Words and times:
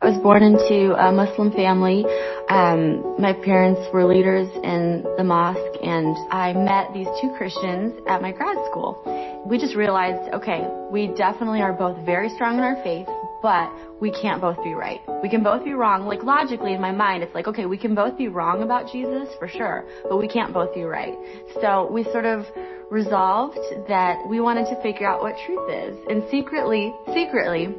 I 0.00 0.10
was 0.10 0.22
born 0.22 0.44
into 0.44 0.94
a 0.94 1.10
Muslim 1.10 1.50
family. 1.50 2.06
Um, 2.48 3.16
my 3.18 3.32
parents 3.32 3.80
were 3.92 4.04
leaders 4.04 4.46
in 4.62 5.02
the 5.16 5.24
mosque, 5.24 5.58
and 5.82 6.14
I 6.30 6.52
met 6.52 6.94
these 6.94 7.08
two 7.20 7.34
Christians 7.36 7.94
at 8.06 8.22
my 8.22 8.30
grad 8.30 8.56
school. 8.70 9.02
We 9.44 9.58
just 9.58 9.74
realized, 9.74 10.32
okay, 10.32 10.68
we 10.92 11.08
definitely 11.18 11.62
are 11.62 11.72
both 11.72 11.98
very 12.06 12.28
strong 12.28 12.58
in 12.58 12.60
our 12.62 12.80
faith, 12.84 13.08
but 13.42 13.74
we 14.00 14.12
can't 14.12 14.40
both 14.40 14.62
be 14.62 14.72
right. 14.72 15.00
We 15.20 15.28
can 15.28 15.42
both 15.42 15.64
be 15.64 15.72
wrong. 15.72 16.06
Like 16.06 16.22
logically 16.22 16.74
in 16.74 16.80
my 16.80 16.92
mind, 16.92 17.24
it's 17.24 17.34
like, 17.34 17.48
okay, 17.48 17.66
we 17.66 17.76
can 17.76 17.96
both 17.96 18.16
be 18.16 18.28
wrong 18.28 18.62
about 18.62 18.92
Jesus 18.92 19.28
for 19.40 19.48
sure, 19.48 19.84
but 20.08 20.18
we 20.18 20.28
can't 20.28 20.54
both 20.54 20.72
be 20.74 20.82
right. 20.82 21.18
So 21.60 21.90
we 21.90 22.04
sort 22.04 22.24
of 22.24 22.46
resolved 22.88 23.58
that 23.88 24.22
we 24.28 24.40
wanted 24.40 24.66
to 24.66 24.80
figure 24.80 25.08
out 25.08 25.22
what 25.22 25.34
truth 25.44 25.68
is. 25.72 25.98
And 26.08 26.22
secretly, 26.30 26.94
secretly, 27.12 27.74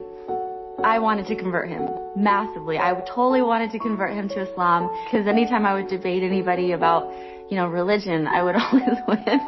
I 0.84 1.00
wanted 1.00 1.28
to 1.28 1.36
convert 1.36 1.70
him 1.70 1.90
massively. 2.16 2.78
I 2.78 2.94
totally 3.14 3.42
wanted 3.42 3.72
to 3.72 3.80
convert 3.80 4.14
him 4.14 4.30
to 4.30 4.50
Islam 4.50 4.90
because 5.06 5.28
anytime 5.28 5.66
I 5.66 5.74
would 5.74 5.88
debate 5.88 6.24
anybody 6.24 6.72
about, 6.72 7.12
you 7.50 7.58
know, 7.58 7.68
religion, 7.68 8.28
I 8.28 8.44
would 8.44 8.56
always 8.60 8.98
win. 9.08 9.40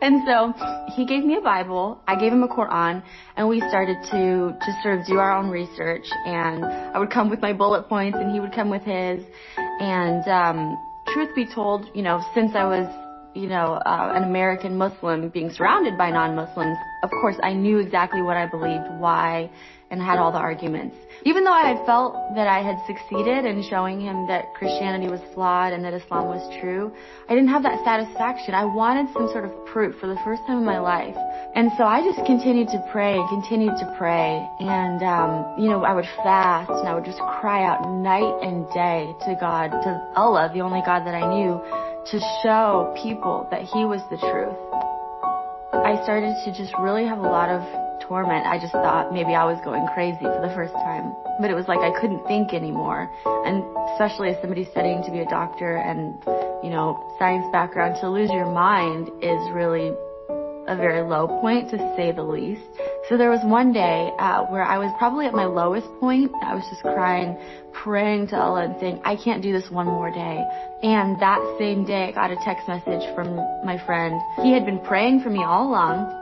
and 0.00 0.22
so 0.26 0.54
he 0.96 1.04
gave 1.04 1.24
me 1.24 1.36
a 1.36 1.40
Bible, 1.40 2.00
I 2.06 2.18
gave 2.18 2.32
him 2.32 2.42
a 2.42 2.48
Quran, 2.48 3.02
and 3.36 3.48
we 3.48 3.60
started 3.68 3.98
to 4.10 4.56
just 4.64 4.82
sort 4.82 4.98
of 5.00 5.06
do 5.06 5.18
our 5.18 5.36
own 5.36 5.50
research. 5.50 6.06
And 6.24 6.64
I 6.64 6.98
would 6.98 7.10
come 7.10 7.28
with 7.28 7.40
my 7.40 7.52
bullet 7.52 7.88
points, 7.88 8.16
and 8.18 8.32
he 8.32 8.40
would 8.40 8.54
come 8.54 8.70
with 8.70 8.82
his. 8.82 9.24
And 9.56 10.26
um, 10.26 10.78
truth 11.12 11.34
be 11.34 11.46
told, 11.46 11.86
you 11.94 12.02
know, 12.02 12.24
since 12.34 12.52
I 12.54 12.64
was 12.64 12.88
you 13.34 13.46
know, 13.46 13.74
uh, 13.86 14.12
an 14.16 14.24
American 14.24 14.76
Muslim 14.76 15.28
being 15.28 15.50
surrounded 15.50 15.96
by 15.96 16.10
non-Muslims, 16.10 16.76
of 17.04 17.10
course 17.20 17.36
I 17.42 17.52
knew 17.52 17.78
exactly 17.78 18.20
what 18.20 18.36
I 18.36 18.46
believed, 18.46 18.84
why, 18.98 19.48
and 19.90 20.02
had 20.02 20.18
all 20.18 20.30
the 20.30 20.38
arguments. 20.38 20.96
Even 21.24 21.44
though 21.44 21.52
I 21.52 21.74
felt 21.86 22.14
that 22.36 22.46
I 22.46 22.62
had 22.62 22.76
succeeded 22.86 23.44
in 23.44 23.62
showing 23.68 24.00
him 24.00 24.26
that 24.28 24.54
Christianity 24.54 25.08
was 25.08 25.20
flawed 25.34 25.72
and 25.72 25.84
that 25.84 25.94
Islam 25.94 26.26
was 26.26 26.44
true, 26.60 26.92
I 27.28 27.34
didn't 27.34 27.48
have 27.48 27.62
that 27.64 27.82
satisfaction. 27.84 28.54
I 28.54 28.64
wanted 28.64 29.12
some 29.12 29.28
sort 29.32 29.44
of 29.44 29.50
proof 29.66 29.98
for 29.98 30.06
the 30.06 30.18
first 30.24 30.42
time 30.46 30.58
in 30.58 30.64
my 30.64 30.78
life. 30.78 31.16
And 31.54 31.72
so 31.76 31.84
I 31.84 32.04
just 32.04 32.24
continued 32.24 32.68
to 32.68 32.78
pray 32.92 33.16
and 33.16 33.28
continued 33.28 33.74
to 33.80 33.94
pray. 33.98 34.46
And, 34.60 35.02
um, 35.02 35.58
you 35.58 35.68
know, 35.68 35.82
I 35.82 35.94
would 35.94 36.06
fast 36.22 36.70
and 36.70 36.86
I 36.86 36.94
would 36.94 37.04
just 37.04 37.18
cry 37.40 37.64
out 37.64 37.88
night 37.88 38.44
and 38.44 38.68
day 38.70 39.10
to 39.26 39.36
God, 39.40 39.72
to 39.72 39.90
Allah, 40.14 40.50
the 40.52 40.60
only 40.60 40.82
God 40.84 41.04
that 41.06 41.14
I 41.14 41.26
knew, 41.26 41.58
to 42.12 42.20
show 42.44 42.94
people 43.02 43.48
that 43.50 43.62
He 43.62 43.84
was 43.84 44.02
the 44.10 44.18
truth. 44.20 44.54
I 45.72 46.00
started 46.04 46.36
to 46.44 46.52
just 46.52 46.72
really 46.78 47.06
have 47.06 47.18
a 47.18 47.28
lot 47.28 47.48
of 47.48 47.87
torment. 48.00 48.46
I 48.46 48.58
just 48.58 48.72
thought 48.72 49.12
maybe 49.12 49.34
I 49.34 49.44
was 49.44 49.58
going 49.64 49.86
crazy 49.94 50.22
for 50.22 50.40
the 50.40 50.52
first 50.54 50.72
time. 50.74 51.14
But 51.40 51.50
it 51.50 51.54
was 51.54 51.68
like 51.68 51.80
I 51.80 51.92
couldn't 52.00 52.26
think 52.26 52.52
anymore. 52.52 53.10
And 53.24 53.62
especially 53.94 54.30
as 54.30 54.40
somebody 54.40 54.66
studying 54.70 55.02
to 55.04 55.10
be 55.10 55.20
a 55.20 55.28
doctor 55.28 55.76
and, 55.76 56.18
you 56.62 56.70
know, 56.70 56.98
science 57.18 57.46
background, 57.52 57.96
to 58.00 58.10
lose 58.10 58.30
your 58.30 58.50
mind 58.50 59.08
is 59.22 59.40
really 59.52 59.92
a 60.68 60.76
very 60.76 61.00
low 61.02 61.26
point 61.40 61.70
to 61.70 61.78
say 61.96 62.12
the 62.12 62.22
least. 62.22 62.62
So 63.08 63.16
there 63.16 63.30
was 63.30 63.40
one 63.42 63.72
day 63.72 64.12
uh, 64.18 64.44
where 64.46 64.62
I 64.62 64.76
was 64.76 64.92
probably 64.98 65.24
at 65.26 65.32
my 65.32 65.46
lowest 65.46 65.88
point. 65.98 66.30
I 66.44 66.54
was 66.54 66.64
just 66.68 66.82
crying, 66.82 67.38
praying 67.72 68.28
to 68.28 68.36
Allah 68.36 68.64
and 68.64 68.76
saying, 68.78 69.00
I 69.04 69.16
can't 69.16 69.42
do 69.42 69.50
this 69.50 69.70
one 69.70 69.86
more 69.86 70.10
day. 70.10 70.44
And 70.82 71.18
that 71.20 71.40
same 71.58 71.86
day 71.86 72.04
I 72.04 72.12
got 72.12 72.30
a 72.30 72.36
text 72.44 72.68
message 72.68 73.02
from 73.14 73.36
my 73.64 73.80
friend. 73.86 74.20
He 74.42 74.52
had 74.52 74.66
been 74.66 74.80
praying 74.80 75.22
for 75.22 75.30
me 75.30 75.42
all 75.42 75.68
along 75.68 76.17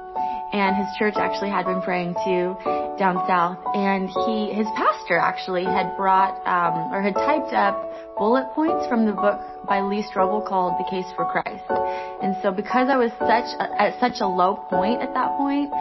and 0.52 0.76
his 0.76 0.86
church 0.98 1.14
actually 1.16 1.50
had 1.50 1.64
been 1.64 1.82
praying 1.82 2.14
too 2.24 2.56
down 2.98 3.20
south. 3.26 3.58
And 3.74 4.08
he, 4.08 4.52
his 4.54 4.66
pastor 4.76 5.18
actually 5.18 5.64
had 5.64 5.96
brought 5.96 6.38
um, 6.46 6.92
or 6.92 7.02
had 7.02 7.14
typed 7.14 7.52
up 7.52 8.16
bullet 8.16 8.48
points 8.54 8.86
from 8.88 9.06
the 9.06 9.12
book 9.12 9.40
by 9.66 9.80
Lee 9.80 10.02
Strobel 10.02 10.46
called 10.46 10.74
"The 10.78 10.88
Case 10.90 11.06
for 11.16 11.24
Christ." 11.26 11.64
And 12.22 12.36
so, 12.42 12.50
because 12.50 12.88
I 12.88 12.96
was 12.96 13.10
such 13.18 13.48
a, 13.60 13.82
at 13.82 14.00
such 14.00 14.20
a 14.20 14.26
low 14.26 14.56
point 14.70 15.02
at 15.02 15.12
that 15.14 15.36
point, 15.36 15.72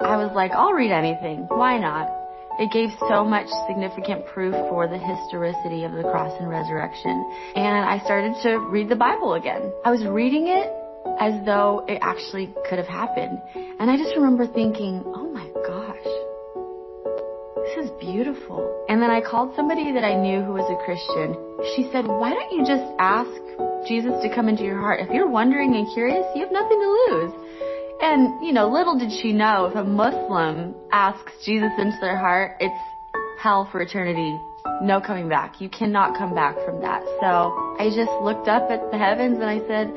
I 0.00 0.16
was 0.16 0.32
like, 0.34 0.52
I'll 0.52 0.72
read 0.72 0.90
anything. 0.90 1.46
Why 1.48 1.78
not? 1.78 2.10
It 2.58 2.70
gave 2.70 2.90
so 3.08 3.24
much 3.24 3.48
significant 3.66 4.26
proof 4.26 4.54
for 4.70 4.86
the 4.86 4.98
historicity 4.98 5.82
of 5.82 5.92
the 5.92 6.02
cross 6.02 6.32
and 6.38 6.48
resurrection. 6.48 7.10
And 7.56 7.84
I 7.84 7.98
started 8.04 8.34
to 8.42 8.58
read 8.70 8.88
the 8.88 8.96
Bible 8.96 9.34
again. 9.34 9.72
I 9.84 9.90
was 9.90 10.06
reading 10.06 10.46
it 10.46 10.70
as 11.20 11.44
though 11.44 11.84
it 11.88 11.98
actually 12.02 12.52
could 12.68 12.78
have 12.78 12.88
happened. 12.88 13.40
And 13.78 13.90
I 13.90 13.96
just 13.96 14.14
remember 14.16 14.46
thinking, 14.46 15.02
oh 15.06 15.28
my 15.30 15.48
gosh, 15.66 16.04
this 17.64 17.86
is 17.86 17.90
beautiful. 18.00 18.84
And 18.88 19.00
then 19.00 19.10
I 19.10 19.20
called 19.20 19.54
somebody 19.56 19.92
that 19.92 20.04
I 20.04 20.14
knew 20.14 20.42
who 20.42 20.52
was 20.52 20.68
a 20.68 20.78
Christian. 20.84 21.36
She 21.74 21.90
said, 21.92 22.06
why 22.06 22.30
don't 22.30 22.52
you 22.52 22.64
just 22.66 22.84
ask 22.98 23.30
Jesus 23.88 24.12
to 24.22 24.34
come 24.34 24.48
into 24.48 24.64
your 24.64 24.78
heart? 24.78 25.00
If 25.00 25.10
you're 25.10 25.28
wondering 25.28 25.74
and 25.74 25.86
curious, 25.94 26.24
you 26.34 26.42
have 26.42 26.52
nothing 26.52 26.80
to 26.80 26.90
lose. 27.08 27.32
And, 28.00 28.44
you 28.44 28.52
know, 28.52 28.68
little 28.68 28.98
did 28.98 29.10
she 29.10 29.32
know 29.32 29.66
if 29.66 29.76
a 29.76 29.84
Muslim 29.84 30.74
asks 30.92 31.32
Jesus 31.44 31.72
into 31.78 31.96
their 32.00 32.16
heart, 32.16 32.56
it's 32.60 32.78
hell 33.40 33.68
for 33.70 33.80
eternity. 33.80 34.38
No 34.82 35.00
coming 35.00 35.28
back. 35.28 35.60
You 35.60 35.68
cannot 35.68 36.16
come 36.18 36.34
back 36.34 36.56
from 36.64 36.80
that. 36.80 37.02
So 37.20 37.52
I 37.78 37.90
just 37.94 38.10
looked 38.22 38.48
up 38.48 38.70
at 38.70 38.90
the 38.90 38.98
heavens 38.98 39.38
and 39.40 39.48
I 39.48 39.60
said, 39.68 39.92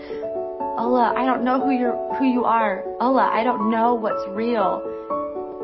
Allah, 0.77 1.11
I 1.17 1.25
don't 1.25 1.43
know 1.43 1.59
who 1.59 1.71
you're, 1.71 1.97
who 2.17 2.25
you 2.25 2.45
are. 2.45 2.83
Allah, 2.99 3.29
I 3.33 3.43
don't 3.43 3.71
know 3.71 3.95
what's 3.95 4.21
real. 4.29 4.81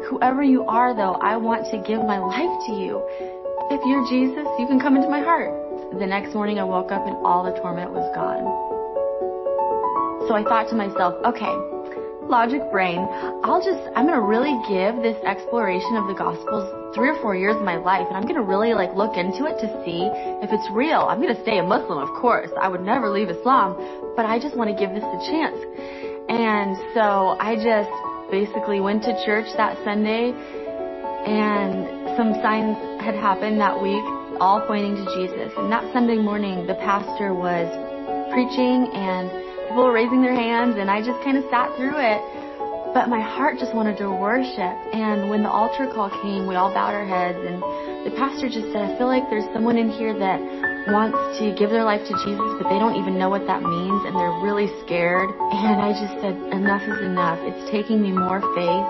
Whoever 0.10 0.42
you 0.42 0.64
are 0.66 0.96
though, 0.96 1.14
I 1.22 1.38
want 1.38 1.70
to 1.70 1.78
give 1.78 2.04
my 2.04 2.18
life 2.18 2.52
to 2.68 2.74
you. 2.74 2.98
If 3.70 3.82
you're 3.86 4.04
Jesus, 4.10 4.48
you 4.58 4.66
can 4.68 4.80
come 4.80 4.96
into 4.96 5.10
my 5.10 5.22
heart. 5.22 5.54
The 6.00 6.08
next 6.08 6.34
morning 6.34 6.58
I 6.58 6.64
woke 6.64 6.92
up 6.92 7.06
and 7.06 7.16
all 7.26 7.44
the 7.44 7.54
torment 7.62 7.92
was 7.92 8.10
gone. 8.16 8.44
So 10.28 10.34
I 10.34 10.44
thought 10.44 10.68
to 10.70 10.76
myself, 10.76 11.14
okay, 11.24 11.54
logic 12.30 12.62
brain, 12.72 13.00
I'll 13.44 13.64
just, 13.64 13.82
I'm 13.96 14.08
going 14.08 14.20
to 14.20 14.26
really 14.26 14.54
give 14.70 15.02
this 15.02 15.18
exploration 15.26 15.96
of 15.96 16.08
the 16.08 16.14
Gospels 16.14 16.96
three 16.96 17.10
or 17.10 17.18
four 17.22 17.36
years 17.36 17.56
of 17.56 17.64
my 17.64 17.78
life 17.78 18.06
and 18.08 18.16
I'm 18.16 18.24
going 18.24 18.40
to 18.40 18.46
really 18.46 18.74
like 18.74 18.94
look 18.94 19.18
into 19.18 19.46
it 19.46 19.58
to 19.62 19.68
see 19.84 20.06
if 20.44 20.50
it's 20.54 20.68
real. 20.72 21.10
I'm 21.10 21.22
going 21.22 21.34
to 21.36 21.42
stay 21.42 21.58
a 21.58 21.64
Muslim, 21.64 21.98
of 21.98 22.10
course. 22.22 22.52
I 22.60 22.68
would 22.68 22.82
never 22.82 23.10
leave 23.10 23.30
Islam, 23.30 23.76
but 24.16 24.26
I 24.26 24.40
just 24.40 24.56
want 24.56 24.70
to 24.70 24.78
give 24.78 24.94
this 24.94 25.04
a 25.04 25.20
chance. 25.26 25.58
And 26.30 26.78
so 26.94 27.36
I 27.42 27.58
just 27.58 27.92
basically 28.32 28.80
went 28.80 29.04
to 29.04 29.14
church 29.26 29.50
that 29.58 29.78
Sunday 29.84 30.34
and 31.26 32.18
some 32.18 32.34
signs 32.42 32.78
had 33.02 33.16
happened 33.16 33.60
that 33.60 33.82
week, 33.82 34.04
all 34.40 34.62
pointing 34.68 34.96
to 34.96 35.06
Jesus. 35.16 35.52
And 35.58 35.72
that 35.72 35.86
Sunday 35.94 36.18
morning, 36.18 36.68
the 36.68 36.76
pastor 36.76 37.34
was 37.34 37.68
preaching 38.34 38.90
and 38.94 39.30
people 39.68 39.90
raising 39.90 40.22
their 40.22 40.36
hands 40.36 40.76
and 40.78 40.90
I 40.90 41.00
just 41.02 41.22
kind 41.24 41.38
of 41.38 41.44
sat 41.50 41.76
through 41.76 41.98
it. 41.98 42.22
But 42.94 43.10
my 43.10 43.22
heart 43.22 43.58
just 43.58 43.74
wanted 43.74 43.98
to 43.98 44.12
worship. 44.14 44.78
And 44.94 45.30
when 45.30 45.42
the 45.42 45.50
altar 45.50 45.90
call 45.90 46.14
came, 46.22 46.46
we 46.46 46.54
all 46.54 46.70
bowed 46.70 46.94
our 46.94 47.08
heads 47.10 47.42
and 47.42 47.58
the 48.06 48.14
pastor 48.14 48.50
just 48.50 48.70
said, 48.70 48.86
I 48.86 48.98
feel 49.02 49.08
like 49.08 49.26
there's 49.34 49.50
someone 49.50 49.82
in 49.82 49.90
here 49.90 50.14
that 50.14 50.38
wants 50.94 51.18
to 51.40 51.56
give 51.58 51.74
their 51.74 51.84
life 51.84 52.06
to 52.06 52.14
Jesus, 52.22 52.50
but 52.62 52.70
they 52.70 52.78
don't 52.78 52.94
even 53.02 53.18
know 53.18 53.34
what 53.34 53.48
that 53.48 53.64
means 53.64 54.06
and 54.06 54.14
they're 54.14 54.38
really 54.46 54.70
scared. 54.86 55.34
And 55.34 55.82
I 55.82 55.90
just 55.98 56.22
said, 56.22 56.38
enough 56.54 56.86
is 56.86 57.02
enough. 57.02 57.40
It's 57.42 57.66
taking 57.72 57.98
me 57.98 58.14
more 58.14 58.46
faith 58.54 58.88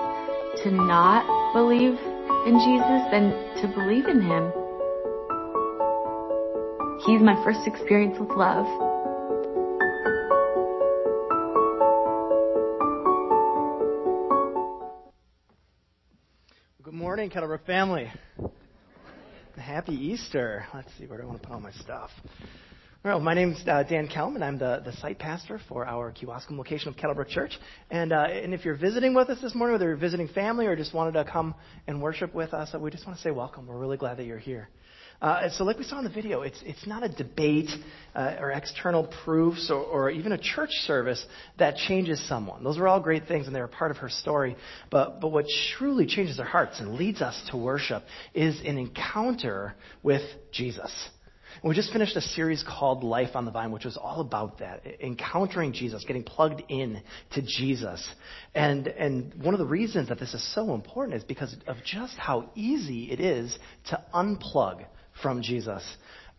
to 0.65 0.71
not 0.71 1.23
believe 1.55 1.95
in 2.43 2.59
Jesus 2.59 3.01
than 3.07 3.31
to 3.63 3.71
believe 3.71 4.11
in 4.11 4.19
Him. 4.19 4.51
He's 7.07 7.21
my 7.23 7.39
first 7.43 7.67
experience 7.67 8.19
with 8.19 8.35
love. 8.35 8.67
Morning, 17.33 17.49
Kettlebrook 17.49 17.65
family. 17.65 18.11
Happy 19.57 19.93
Easter. 19.93 20.65
Let's 20.73 20.89
see, 20.97 21.05
where 21.05 21.17
do 21.17 21.23
I 21.23 21.27
want 21.27 21.41
to 21.41 21.47
put 21.47 21.53
all 21.53 21.59
my 21.59 21.71
stuff? 21.71 22.09
Well, 23.03 23.19
my 23.19 23.33
name's 23.33 23.61
uh, 23.67 23.83
Dan 23.83 24.07
Kelm, 24.07 24.35
and 24.35 24.43
I'm 24.43 24.57
the, 24.57 24.81
the 24.83 24.93
site 24.93 25.19
pastor 25.19 25.59
for 25.67 25.85
our 25.85 26.11
Kewaskum 26.11 26.57
location 26.57 26.89
of 26.89 26.95
Kettlebrook 26.95 27.29
Church. 27.29 27.57
And, 27.91 28.13
uh, 28.13 28.21
and 28.29 28.53
if 28.53 28.65
you're 28.65 28.77
visiting 28.77 29.13
with 29.13 29.29
us 29.29 29.39
this 29.41 29.53
morning, 29.53 29.73
whether 29.73 29.87
you're 29.87 29.97
visiting 29.97 30.27
family 30.29 30.65
or 30.67 30.75
just 30.75 30.93
wanted 30.93 31.13
to 31.13 31.25
come 31.29 31.55
and 31.87 32.01
worship 32.01 32.33
with 32.33 32.53
us, 32.53 32.73
we 32.79 32.91
just 32.91 33.05
want 33.05 33.17
to 33.17 33.23
say 33.23 33.31
welcome. 33.31 33.67
We're 33.67 33.77
really 33.77 33.97
glad 33.97 34.17
that 34.17 34.25
you're 34.25 34.39
here. 34.39 34.69
Uh, 35.21 35.49
so, 35.49 35.63
like 35.63 35.77
we 35.77 35.85
saw 35.85 35.97
in 35.99 36.03
the 36.03 36.09
video, 36.09 36.41
it's, 36.41 36.61
it's 36.65 36.85
not 36.85 37.03
a 37.03 37.09
debate 37.09 37.69
uh, 38.13 38.35
or 38.39 38.51
external 38.51 39.07
proofs 39.23 39.69
or, 39.71 39.81
or, 39.81 40.09
even 40.09 40.33
a 40.33 40.37
church 40.37 40.71
service 40.85 41.25
that 41.57 41.75
changes 41.77 42.21
someone. 42.27 42.63
Those 42.63 42.77
are 42.77 42.87
all 42.87 42.99
great 42.99 43.25
things, 43.27 43.47
and 43.47 43.55
they're 43.55 43.63
a 43.63 43.69
part 43.69 43.91
of 43.91 43.97
her 43.97 44.09
story. 44.09 44.57
But, 44.91 45.21
but 45.21 45.29
what 45.29 45.45
truly 45.77 46.05
changes 46.05 46.39
our 46.39 46.45
hearts 46.45 46.79
and 46.79 46.95
leads 46.95 47.21
us 47.21 47.41
to 47.51 47.57
worship 47.57 48.03
is 48.33 48.59
an 48.65 48.77
encounter 48.77 49.75
with 50.03 50.23
Jesus. 50.51 50.91
And 51.61 51.69
we 51.69 51.75
just 51.75 51.93
finished 51.93 52.15
a 52.15 52.21
series 52.21 52.63
called 52.67 53.03
Life 53.03 53.35
on 53.35 53.45
the 53.45 53.51
Vine, 53.51 53.71
which 53.71 53.85
was 53.85 53.95
all 53.95 54.21
about 54.21 54.59
that, 54.59 54.83
encountering 55.01 55.71
Jesus, 55.71 56.03
getting 56.05 56.23
plugged 56.23 56.63
in 56.67 57.01
to 57.33 57.41
Jesus. 57.41 58.05
And, 58.55 58.87
and 58.87 59.33
one 59.35 59.53
of 59.53 59.59
the 59.59 59.65
reasons 59.65 60.09
that 60.09 60.19
this 60.19 60.33
is 60.33 60.53
so 60.53 60.73
important 60.73 61.17
is 61.17 61.23
because 61.23 61.55
of 61.67 61.77
just 61.85 62.15
how 62.17 62.49
easy 62.55 63.11
it 63.11 63.19
is 63.19 63.57
to 63.89 64.03
unplug 64.13 64.85
from 65.21 65.41
Jesus. 65.41 65.83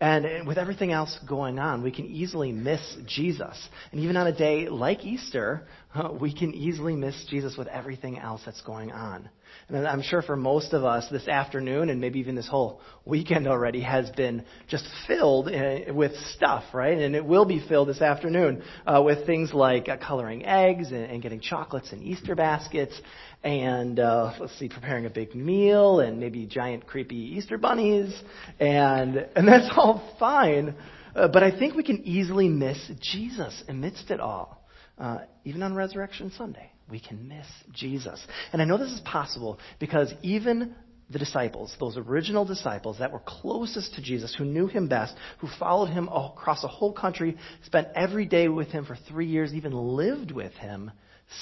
And 0.00 0.47
with 0.47 0.59
everything 0.59 0.91
else 0.93 1.17
going 1.26 1.59
on, 1.59 1.82
we 1.82 1.93
can 1.93 2.06
easily 2.06 2.53
miss 2.53 2.81
Jesus. 3.06 3.56
And 3.93 4.00
even 4.00 4.17
on 4.17 4.26
a 4.26 4.37
day 4.37 4.69
like 4.69 5.05
Easter, 5.05 5.67
we 6.21 6.35
can 6.35 6.53
easily 6.53 6.97
miss 6.97 7.25
Jesus 7.31 7.56
with 7.56 7.69
everything 7.69 8.19
else 8.19 8.43
that's 8.44 8.61
going 8.62 8.91
on. 8.91 9.29
And 9.69 9.87
I'm 9.87 10.03
sure 10.03 10.21
for 10.21 10.37
most 10.37 10.73
of 10.73 10.85
us 10.85 11.09
this 11.11 11.29
afternoon 11.29 11.88
and 11.88 12.00
maybe 12.00 12.19
even 12.19 12.35
this 12.35 12.49
whole 12.49 12.81
weekend 13.05 13.47
already 13.47 13.81
has 13.81 14.11
been 14.11 14.44
just 14.69 14.85
filled 15.06 15.49
eh, 15.49 15.91
with 15.91 16.15
stuff, 16.35 16.65
right? 16.75 16.99
And 16.99 17.15
it 17.15 17.25
will 17.25 17.44
be 17.44 17.65
filled 17.67 17.88
this 17.88 18.03
afternoon 18.03 18.62
uh, 18.87 19.00
with 19.03 19.25
things 19.26 19.55
like 19.55 19.88
uh, 19.88 19.97
coloring 19.97 20.44
eggs 20.44 20.88
and, 20.88 21.05
and, 21.05 21.23
getting 21.23 21.41
chocolates 21.41 21.93
and 21.93 22.03
Easter 22.03 22.35
baskets 22.35 23.00
and 23.44 24.00
uh, 24.00 24.32
let's 24.41 24.58
see, 24.58 24.69
preparing 24.69 25.06
a 25.06 25.11
big 25.11 25.35
meal 25.35 26.00
and 26.00 26.19
maybe 26.19 26.46
giant 26.46 26.87
creepy 26.87 27.37
Easter 27.37 27.58
bunnies 27.58 28.12
and 28.58 29.17
and 29.37 29.46
that's 29.46 29.73
all 29.76 30.14
fine. 30.19 30.75
Uh, 31.14 31.29
but 31.29 31.44
I 31.44 31.56
think 31.56 31.76
we 31.76 31.85
can 31.85 32.02
easily 32.05 32.49
miss 32.49 32.79
Jesus 33.00 33.62
amidst 33.69 34.11
it 34.11 34.19
all, 34.19 34.67
uh, 34.99 35.19
even 35.44 35.62
on 35.62 35.75
Resurrection 35.75 36.32
Sunday 36.37 36.73
we 36.91 37.00
can 37.00 37.29
miss 37.29 37.46
Jesus. 37.73 38.25
And 38.52 38.61
I 38.61 38.64
know 38.64 38.79
this 38.79 38.93
is 38.93 39.00
possible 39.00 39.58
because 39.79 40.12
even 40.23 40.75
the 41.11 41.19
disciples, 41.19 41.75
those 41.79 41.97
original 41.97 42.44
disciples 42.44 42.99
that 42.99 43.12
were 43.12 43.23
closest 43.25 43.94
to 43.94 44.02
Jesus, 44.02 44.35
who 44.37 44.44
knew 44.44 44.67
him 44.67 44.88
best, 44.88 45.14
who 45.38 45.49
followed 45.58 45.90
him 45.90 46.08
across 46.08 46.64
a 46.64 46.69
whole 46.69 46.93
country, 46.93 47.37
spent 47.64 47.88
every 47.94 48.26
day 48.26 48.49
with 48.49 48.69
him 48.69 48.85
for 48.85 48.97
three 49.08 49.26
years, 49.26 49.52
even 49.52 49.73
lived 49.73 50.31
with 50.31 50.52
him, 50.55 50.90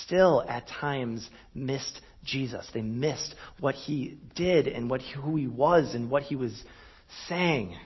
still 0.05 0.45
at 0.49 0.69
times 0.69 1.29
missed 1.55 2.01
Jesus. 2.25 2.69
They 2.73 2.83
missed 2.83 3.35
what 3.61 3.75
he 3.75 4.19
did 4.35 4.69
and 4.69 4.89
what 4.89 5.01
he, 5.01 5.13
who 5.15 5.37
he 5.37 5.47
was 5.47 5.95
and 5.95 6.11
what 6.11 6.23
he 6.23 6.37
was 6.37 6.63
saying. 7.29 7.77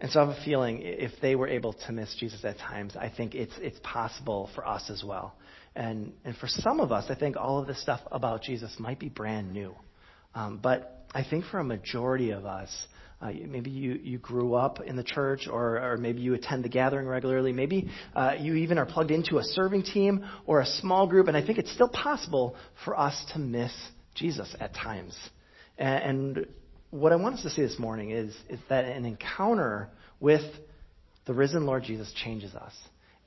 And 0.00 0.10
so 0.10 0.20
I 0.20 0.26
have 0.26 0.36
a 0.36 0.44
feeling 0.44 0.80
if 0.82 1.12
they 1.20 1.36
were 1.36 1.46
able 1.46 1.74
to 1.74 1.92
miss 1.92 2.14
Jesus 2.18 2.44
at 2.44 2.58
times, 2.58 2.96
I 2.96 3.08
think 3.08 3.34
it's, 3.36 3.52
it's 3.58 3.78
possible 3.84 4.50
for 4.54 4.66
us 4.66 4.90
as 4.90 5.04
well. 5.04 5.34
And, 5.76 6.12
and 6.24 6.36
for 6.36 6.48
some 6.48 6.80
of 6.80 6.90
us, 6.90 7.06
I 7.08 7.14
think 7.14 7.36
all 7.36 7.58
of 7.58 7.66
this 7.66 7.80
stuff 7.80 8.00
about 8.10 8.42
Jesus 8.42 8.74
might 8.78 8.98
be 8.98 9.08
brand 9.08 9.52
new. 9.52 9.74
Um, 10.34 10.58
but 10.60 11.06
I 11.14 11.24
think 11.24 11.44
for 11.44 11.60
a 11.60 11.64
majority 11.64 12.30
of 12.30 12.46
us, 12.46 12.70
uh, 13.22 13.30
maybe 13.46 13.70
you, 13.70 13.92
you 14.02 14.18
grew 14.18 14.54
up 14.54 14.80
in 14.80 14.96
the 14.96 15.04
church, 15.04 15.46
or, 15.50 15.78
or 15.78 15.96
maybe 15.96 16.20
you 16.20 16.34
attend 16.34 16.64
the 16.64 16.68
gathering 16.68 17.06
regularly. 17.06 17.52
Maybe 17.52 17.88
uh, 18.16 18.34
you 18.40 18.54
even 18.56 18.78
are 18.78 18.86
plugged 18.86 19.12
into 19.12 19.38
a 19.38 19.44
serving 19.44 19.84
team 19.84 20.24
or 20.44 20.60
a 20.60 20.66
small 20.66 21.06
group, 21.06 21.28
and 21.28 21.36
I 21.36 21.46
think 21.46 21.58
it's 21.58 21.72
still 21.72 21.88
possible 21.88 22.56
for 22.84 22.98
us 22.98 23.24
to 23.32 23.38
miss 23.38 23.72
Jesus 24.14 24.54
at 24.58 24.74
times. 24.74 25.16
And, 25.78 26.36
and 26.36 26.46
what 26.90 27.12
I 27.12 27.16
want 27.16 27.36
us 27.36 27.42
to 27.42 27.50
see 27.50 27.62
this 27.62 27.78
morning 27.78 28.10
is, 28.10 28.34
is 28.50 28.58
that 28.68 28.84
an 28.86 29.04
encounter 29.04 29.88
with 30.18 30.42
the 31.24 31.32
risen 31.32 31.64
Lord 31.64 31.84
Jesus 31.84 32.12
changes 32.24 32.54
us. 32.54 32.74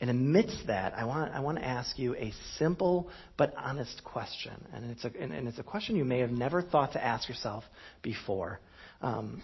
And 0.02 0.10
amidst 0.10 0.68
that, 0.68 0.94
I 0.94 1.06
want, 1.06 1.34
I 1.34 1.40
want 1.40 1.58
to 1.58 1.66
ask 1.66 1.98
you 1.98 2.16
a 2.16 2.34
simple 2.58 3.10
but 3.38 3.54
honest 3.58 4.04
question. 4.04 4.54
And 4.74 4.92
it's, 4.92 5.06
a, 5.06 5.12
and, 5.18 5.32
and 5.32 5.48
it's 5.48 5.58
a 5.58 5.64
question 5.64 5.96
you 5.96 6.04
may 6.04 6.20
have 6.20 6.32
never 6.32 6.62
thought 6.62 6.92
to 6.94 7.04
ask 7.04 7.30
yourself 7.30 7.64
before. 8.02 8.60
Um, 9.02 9.42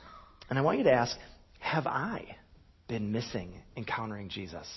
and 0.51 0.59
I 0.59 0.63
want 0.63 0.79
you 0.79 0.83
to 0.83 0.91
ask 0.91 1.17
Have 1.59 1.87
I 1.87 2.35
been 2.87 3.11
missing 3.11 3.53
encountering 3.75 4.29
Jesus? 4.29 4.67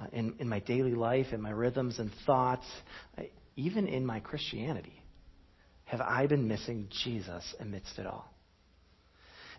Uh, 0.00 0.06
in, 0.12 0.34
in 0.38 0.48
my 0.48 0.60
daily 0.60 0.94
life, 0.94 1.26
in 1.32 1.42
my 1.42 1.50
rhythms 1.50 1.98
and 1.98 2.10
thoughts, 2.24 2.64
uh, 3.18 3.22
even 3.56 3.86
in 3.86 4.06
my 4.06 4.20
Christianity? 4.20 5.02
Have 5.84 6.00
I 6.00 6.26
been 6.26 6.48
missing 6.48 6.88
Jesus 7.02 7.54
amidst 7.60 7.98
it 7.98 8.06
all? 8.06 8.32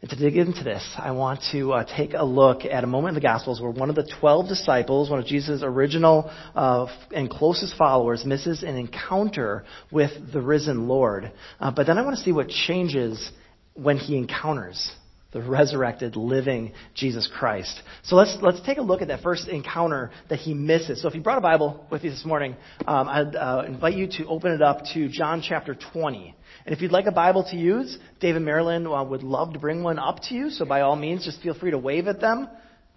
And 0.02 0.10
to 0.10 0.16
dig 0.16 0.38
into 0.38 0.64
this, 0.64 0.96
I 0.98 1.12
want 1.12 1.42
to 1.52 1.74
uh, 1.74 1.84
take 1.96 2.14
a 2.14 2.24
look 2.24 2.64
at 2.64 2.84
a 2.84 2.88
moment 2.88 3.10
in 3.10 3.16
the 3.16 3.28
Gospels 3.28 3.62
where 3.62 3.70
one 3.70 3.90
of 3.90 3.96
the 3.96 4.10
12 4.22 4.48
disciples, 4.48 5.10
one 5.10 5.20
of 5.20 5.26
Jesus' 5.26 5.62
original 5.62 6.32
uh, 6.56 6.88
and 7.14 7.30
closest 7.30 7.76
followers, 7.78 8.24
misses 8.26 8.64
an 8.64 8.78
encounter 8.78 9.66
with 9.92 10.12
the 10.32 10.42
risen 10.42 10.88
Lord. 10.88 11.32
Uh, 11.60 11.72
but 11.72 11.86
then 11.86 11.98
I 11.98 12.02
want 12.04 12.16
to 12.18 12.24
see 12.24 12.32
what 12.32 12.48
changes 12.48 13.30
when 13.74 13.98
he 13.98 14.18
encounters 14.18 14.90
the 15.32 15.42
resurrected, 15.42 16.16
living 16.16 16.74
Jesus 16.96 17.30
Christ. 17.38 17.82
So 18.04 18.16
let's, 18.16 18.36
let's 18.42 18.62
take 18.66 18.80
a 18.80 18.82
look 18.82 19.02
at 19.02 19.10
that 19.10 19.22
first 19.22 19.48
encounter 19.48 20.12
that 20.30 20.40
he 20.40 20.56
misses. 20.56 21.02
So 21.02 21.08
if 21.08 21.14
you 21.14 21.22
brought 21.22 21.38
a 21.38 21.42
Bible 21.42 21.86
with 21.92 22.04
you 22.04 22.10
this 22.10 22.26
morning, 22.26 22.56
um, 22.88 23.08
I'd 23.08 23.36
uh, 23.36 23.64
invite 23.68 23.96
you 23.96 24.08
to 24.18 24.26
open 24.26 24.52
it 24.52 24.62
up 24.62 24.82
to 24.94 25.08
John 25.08 25.44
chapter 25.48 25.78
20. 25.94 26.36
And 26.66 26.76
if 26.76 26.82
you'd 26.82 26.92
like 26.92 27.06
a 27.06 27.12
Bible 27.12 27.44
to 27.52 27.56
use, 27.56 27.98
David 28.20 28.38
and 28.38 28.46
Marilyn 28.46 28.88
uh, 28.88 29.04
would 29.04 29.22
love 29.22 29.54
to 29.54 29.60
bring 29.60 29.84
one 29.84 30.00
up 30.00 30.20
to 30.24 30.34
you. 30.34 30.50
So 30.50 30.66
by 30.66 30.82
all 30.82 30.96
means, 30.96 31.26
just 31.26 31.42
feel 31.42 31.54
free 31.54 31.72
to 31.72 31.78
wave 31.78 32.08
at 32.08 32.20
them. 32.20 32.50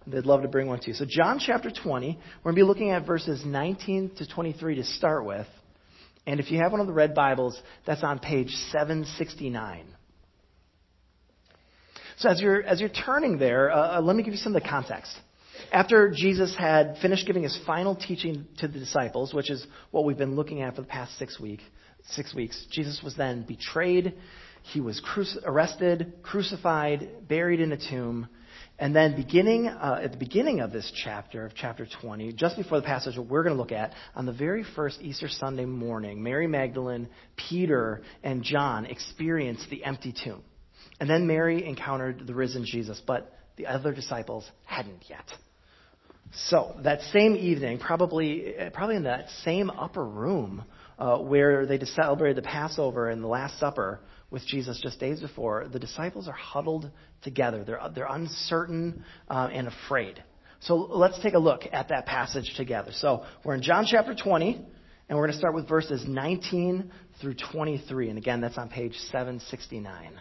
They'd 0.06 0.25
love 0.25 0.43
to 0.43 0.49
bring 0.49 0.67
one 0.67 0.81
to 0.81 0.88
you. 0.88 0.94
So 0.94 1.05
John 1.06 1.38
chapter 1.38 1.70
20, 1.70 2.19
we're 2.43 2.52
going 2.52 2.56
to 2.56 2.58
be 2.58 2.67
looking 2.67 2.90
at 2.90 3.06
verses 3.06 3.44
19 3.44 4.12
to 4.17 4.26
23 4.26 4.76
to 4.76 4.84
start 4.84 5.25
with. 5.25 5.46
And 6.26 6.40
if 6.40 6.50
you 6.50 6.58
have 6.58 6.73
one 6.73 6.81
of 6.81 6.87
the 6.87 6.93
red 6.93 7.14
Bibles, 7.14 7.61
that's 7.87 8.02
on 8.02 8.19
page 8.19 8.50
769. 8.70 9.91
So 12.22 12.28
as 12.28 12.40
you're, 12.40 12.62
as 12.62 12.78
you're 12.78 12.88
turning 12.88 13.36
there, 13.38 13.72
uh, 13.72 13.98
uh, 13.98 14.00
let 14.00 14.14
me 14.14 14.22
give 14.22 14.32
you 14.32 14.38
some 14.38 14.54
of 14.54 14.62
the 14.62 14.69
context. 14.69 15.12
After 15.72 16.08
Jesus 16.08 16.54
had 16.56 16.96
finished 17.02 17.26
giving 17.26 17.42
his 17.42 17.58
final 17.66 17.96
teaching 17.96 18.46
to 18.58 18.69
the 18.69 18.78
disciples, 18.78 19.34
which 19.34 19.50
is 19.50 19.66
what 19.90 20.04
we've 20.04 20.16
been 20.16 20.36
looking 20.36 20.62
at 20.62 20.76
for 20.76 20.82
the 20.82 20.86
past 20.86 21.19
six, 21.19 21.40
week, 21.40 21.58
six 22.10 22.32
weeks, 22.32 22.64
Jesus 22.70 23.00
was 23.02 23.16
then 23.16 23.42
betrayed. 23.42 24.14
He 24.62 24.80
was 24.80 25.00
cru- 25.00 25.24
arrested, 25.44 26.12
crucified, 26.22 27.26
buried 27.26 27.58
in 27.58 27.72
a 27.72 27.90
tomb. 27.90 28.28
And 28.78 28.94
then, 28.94 29.16
beginning 29.16 29.66
uh, 29.66 30.02
at 30.04 30.12
the 30.12 30.19
beginning 30.19 30.60
of 30.60 30.70
this 30.70 30.92
chapter, 31.04 31.46
of 31.46 31.56
chapter 31.56 31.88
20, 32.02 32.34
just 32.34 32.56
before 32.56 32.80
the 32.80 32.86
passage 32.86 33.16
that 33.16 33.22
we're 33.22 33.42
going 33.42 33.56
to 33.56 33.60
look 33.60 33.72
at, 33.72 33.94
on 34.14 34.26
the 34.26 34.32
very 34.32 34.64
first 34.76 35.00
Easter 35.00 35.28
Sunday 35.28 35.64
morning, 35.64 36.22
Mary 36.22 36.46
Magdalene, 36.46 37.08
Peter, 37.34 38.00
and 38.22 38.44
John 38.44 38.86
experienced 38.86 39.69
the 39.70 39.84
empty 39.84 40.14
tomb. 40.24 40.42
And 41.02 41.10
then 41.10 41.26
Mary 41.26 41.66
encountered 41.66 42.28
the 42.28 42.32
risen 42.32 42.64
Jesus, 42.64 43.02
but 43.04 43.37
the 43.56 43.66
other 43.66 43.93
disciples 43.93 44.49
hadn't 44.64 45.02
yet. 45.10 45.25
So 46.32 46.76
that 46.84 47.00
same 47.12 47.34
evening, 47.34 47.81
probably 47.81 48.54
probably 48.72 48.94
in 48.94 49.02
that 49.02 49.28
same 49.43 49.69
upper 49.69 50.04
room 50.04 50.62
uh, 51.00 51.19
where 51.19 51.66
they 51.66 51.81
celebrated 51.81 52.37
the 52.37 52.46
Passover 52.46 53.08
and 53.08 53.20
the 53.20 53.26
Last 53.26 53.58
Supper 53.58 53.99
with 54.31 54.46
Jesus 54.46 54.81
just 54.81 55.00
days 55.00 55.19
before, 55.19 55.66
the 55.66 55.81
disciples 55.81 56.28
are 56.28 56.34
huddled 56.34 56.88
together. 57.22 57.64
They're 57.64 57.81
they're 57.93 58.06
uncertain 58.08 59.03
uh, 59.29 59.48
and 59.53 59.67
afraid. 59.67 60.22
So 60.60 60.76
let's 60.76 61.20
take 61.20 61.34
a 61.34 61.41
look 61.41 61.62
at 61.72 61.88
that 61.88 62.06
passage 62.06 62.55
together. 62.56 62.93
So 62.93 63.24
we're 63.44 63.56
in 63.56 63.62
John 63.62 63.86
chapter 63.91 64.15
20, 64.15 64.55
and 65.08 65.19
we're 65.19 65.24
going 65.24 65.32
to 65.32 65.38
start 65.38 65.56
with 65.56 65.69
verses 65.69 66.05
19 66.06 66.93
through 67.20 67.34
23. 67.50 68.08
And 68.08 68.19
again, 68.19 68.41
that's 68.41 68.56
on 68.56 68.69
page 68.69 68.94
769. 69.10 70.20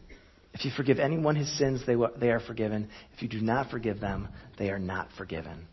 If 0.53 0.65
you 0.65 0.71
forgive 0.75 0.99
anyone 0.99 1.35
his 1.35 1.57
sins, 1.57 1.81
they, 1.87 1.95
they 2.19 2.29
are 2.29 2.39
forgiven. 2.39 2.89
If 3.13 3.21
you 3.21 3.29
do 3.29 3.39
not 3.39 3.69
forgive 3.69 3.99
them, 3.99 4.27
they 4.57 4.69
are 4.69 4.79
not 4.79 5.07
forgiven. 5.17 5.67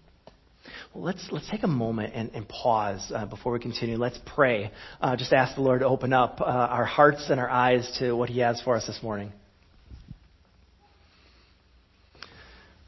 Well, 0.95 1.03
let's, 1.05 1.27
let's 1.31 1.51
take 1.51 1.63
a 1.63 1.69
moment 1.69 2.15
and, 2.15 2.31
and 2.33 2.49
pause 2.49 3.11
uh, 3.15 3.27
before 3.27 3.53
we 3.53 3.59
continue. 3.59 3.97
Let's 3.97 4.19
pray. 4.35 4.71
Uh, 5.01 5.17
just 5.17 5.33
ask 5.33 5.57
the 5.57 5.63
Lord 5.63 5.81
to 5.81 5.87
open 5.87 6.13
up 6.13 6.41
uh, 6.41 6.45
our 6.45 6.85
hearts 6.85 7.27
and 7.31 7.41
our 7.41 7.49
eyes 7.49 7.97
to 7.99 8.13
what 8.13 8.29
He 8.29 8.41
has 8.41 8.61
for 8.63 8.77
us 8.77 8.87
this 8.87 9.03
morning. 9.03 9.33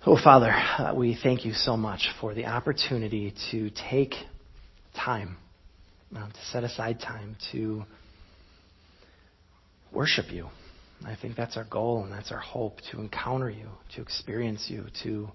Oh, 0.06 0.18
Father, 0.22 0.50
uh, 0.50 0.94
we 0.94 1.18
thank 1.20 1.44
you 1.44 1.52
so 1.52 1.76
much 1.76 2.08
for 2.20 2.34
the 2.34 2.46
opportunity 2.46 3.34
to 3.50 3.70
take 3.90 4.14
time, 4.96 5.36
uh, 6.16 6.26
to 6.26 6.44
set 6.52 6.64
aside 6.64 7.00
time 7.00 7.36
to 7.52 7.84
worship 9.92 10.32
you 10.32 10.48
I 11.06 11.16
think 11.20 11.36
that's 11.36 11.56
our 11.56 11.64
goal 11.64 12.02
and 12.04 12.12
that's 12.12 12.30
our 12.30 12.38
hope 12.38 12.78
to 12.92 13.00
encounter 13.00 13.50
you, 13.50 13.68
to 13.94 14.02
experience 14.02 14.66
you, 14.68 14.86
to 15.02 15.30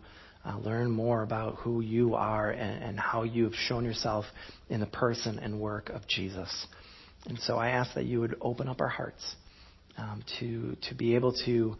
uh, 0.45 0.57
learn 0.60 0.91
more 0.91 1.24
about 1.24 1.55
who 1.55 1.81
you 1.81 2.15
are 2.15 2.51
and, 2.51 2.84
and 2.84 3.00
how 3.00 3.24
you've 3.24 3.55
shown 3.55 3.84
yourself 3.84 4.25
in 4.69 4.79
the 4.79 4.86
person 4.86 5.39
and 5.39 5.60
work 5.60 5.89
of 5.89 6.07
Jesus. 6.07 6.67
And 7.27 7.39
so 7.39 7.57
I 7.57 7.69
ask 7.69 7.95
that 7.95 8.05
you 8.05 8.19
would 8.19 8.36
open 8.41 8.67
up 8.67 8.79
our 8.79 8.88
hearts 8.88 9.36
um, 9.98 10.24
to, 10.39 10.77
to 10.89 10.95
be 10.95 11.15
able 11.15 11.34
to 11.45 11.75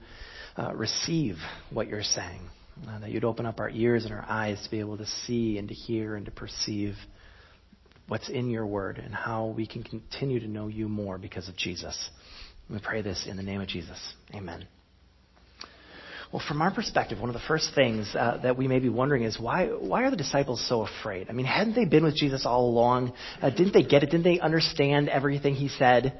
uh, 0.58 0.74
receive 0.74 1.36
what 1.70 1.88
you're 1.88 2.01
saying, 2.01 2.42
uh, 2.88 3.00
that 3.00 3.12
you'd 3.12 3.24
open 3.24 3.46
up 3.46 3.60
our 3.60 3.70
ears 3.70 4.06
and 4.06 4.13
our 4.13 4.25
eyes 4.27 4.62
to 4.63 4.72
be 4.72 4.80
able 4.80 4.98
to 4.98 5.06
see 5.06 5.60
and 5.60 5.68
to 5.68 5.75
hear 5.75 6.15
and 6.15 6.25
to 6.25 6.32
perceive 6.32 6.96
what's 8.08 8.30
in 8.30 8.50
your 8.50 8.65
word 8.65 8.98
and 8.98 9.13
how 9.13 9.48
we 9.48 9.68
can 9.68 9.84
continue 9.84 10.39
to 10.39 10.48
know 10.48 10.68
you 10.68 10.88
more 10.88 11.18
because 11.18 11.50
of 11.50 11.56
Jesus. 11.56 12.10
We 12.69 12.79
pray 12.79 13.01
this 13.01 13.27
in 13.29 13.38
the 13.38 13.43
name 13.43 13.62
of 13.62 13.67
Jesus. 13.67 14.00
Amen. 14.34 14.67
Well, 16.34 16.43
from 16.48 16.62
our 16.62 16.72
perspective, 16.72 17.19
one 17.19 17.29
of 17.29 17.34
the 17.34 17.48
first 17.48 17.69
things 17.75 18.13
uh, 18.13 18.39
that 18.43 18.57
we 18.57 18.67
may 18.67 18.79
be 18.79 18.89
wondering 18.89 19.24
is 19.24 19.39
why, 19.39 19.67
why 19.67 20.03
are 20.03 20.12
the 20.12 20.17
disciples 20.17 20.67
so 20.67 20.81
afraid? 20.81 21.29
I 21.29 21.34
mean, 21.34 21.45
hadn't 21.45 21.75
they 21.75 21.86
been 21.86 22.03
with 22.03 22.15
Jesus 22.15 22.45
all 22.45 22.67
along? 22.67 23.13
Uh, 23.41 23.51
didn't 23.51 23.74
they 23.74 23.84
get 23.84 24.03
it? 24.03 24.07
Didn't 24.07 24.24
they 24.24 24.39
understand 24.39 25.07
everything 25.07 25.53
he 25.53 25.69
said? 25.69 26.19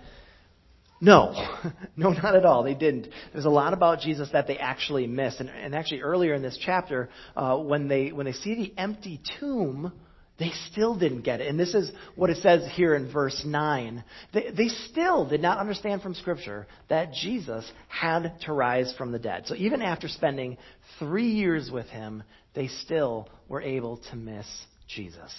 No, 1.02 1.34
no, 1.98 2.12
not 2.12 2.36
at 2.36 2.46
all. 2.46 2.64
They 2.64 2.76
didn't. 2.76 3.08
There's 3.34 3.46
a 3.46 3.50
lot 3.50 3.74
about 3.74 4.00
Jesus 4.00 4.30
that 4.32 4.48
they 4.48 4.58
actually 4.58 5.08
missed. 5.08 5.40
And, 5.40 5.50
and 5.50 5.76
actually, 5.76 6.02
earlier 6.02 6.34
in 6.34 6.42
this 6.42 6.58
chapter, 6.64 7.10
uh, 7.36 7.58
when 7.58 7.88
they 7.88 8.12
when 8.12 8.26
they 8.26 8.32
see 8.32 8.56
the 8.56 8.74
empty 8.78 9.20
tomb, 9.40 9.92
they 10.38 10.52
still 10.72 10.98
didn't 10.98 11.22
get 11.22 11.40
it. 11.40 11.48
And 11.48 11.58
this 11.58 11.74
is 11.74 11.92
what 12.16 12.30
it 12.30 12.38
says 12.38 12.70
here 12.74 12.94
in 12.96 13.12
verse 13.12 13.42
9. 13.46 14.04
They, 14.34 14.52
they, 14.56 14.68
still 14.68 15.28
did 15.28 15.42
not 15.42 15.60
understand 15.60 16.02
from 16.02 16.14
Scripture 16.14 16.68
that 16.90 17.14
Jesus 17.14 17.70
had 17.88 18.40
to 18.42 18.54
rise 18.54 18.94
from 18.98 19.14
the 19.14 19.20
dead. 19.20 19.48
So 19.48 19.56
even 19.56 19.82
after 19.82 20.10
spending 20.10 20.58
three 21.00 21.30
years 21.30 21.72
with 21.72 21.88
him, 21.88 22.24
they 22.54 22.68
still 22.68 23.30
were 23.48 23.62
able 23.62 23.98
to 24.12 24.16
miss 24.18 24.46
Jesus. 24.90 25.32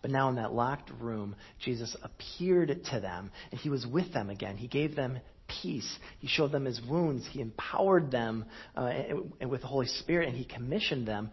But 0.00 0.10
now 0.10 0.30
in 0.30 0.36
that 0.36 0.52
locked 0.52 0.90
room, 1.00 1.36
Jesus 1.62 1.94
appeared 2.02 2.68
to 2.92 3.00
them, 3.00 3.30
and 3.50 3.60
he 3.60 3.68
was 3.68 3.86
with 3.86 4.12
them 4.12 4.30
again. 4.30 4.56
He 4.56 4.68
gave 4.68 4.96
them 4.96 5.18
peace. 5.62 5.98
He 6.20 6.28
showed 6.28 6.52
them 6.52 6.64
his 6.64 6.80
wounds. 6.88 7.26
He 7.30 7.40
empowered 7.40 8.10
them 8.10 8.46
uh, 8.76 8.92
with 9.46 9.60
the 9.60 9.66
Holy 9.66 9.86
Spirit, 9.86 10.28
and 10.28 10.36
he 10.36 10.44
commissioned 10.44 11.06
them 11.06 11.30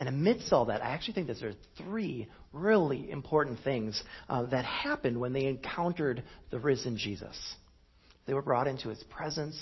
and 0.00 0.08
amidst 0.08 0.52
all 0.52 0.66
that, 0.66 0.82
I 0.82 0.88
actually 0.88 1.14
think 1.14 1.28
that 1.28 1.38
there 1.40 1.50
are 1.50 1.54
three 1.78 2.28
really 2.52 3.10
important 3.10 3.60
things 3.62 4.02
uh, 4.28 4.44
that 4.46 4.64
happened 4.64 5.20
when 5.20 5.32
they 5.32 5.46
encountered 5.46 6.24
the 6.50 6.58
risen 6.58 6.96
Jesus. 6.96 7.36
They 8.26 8.34
were 8.34 8.42
brought 8.42 8.66
into 8.66 8.88
his 8.88 9.02
presence, 9.04 9.56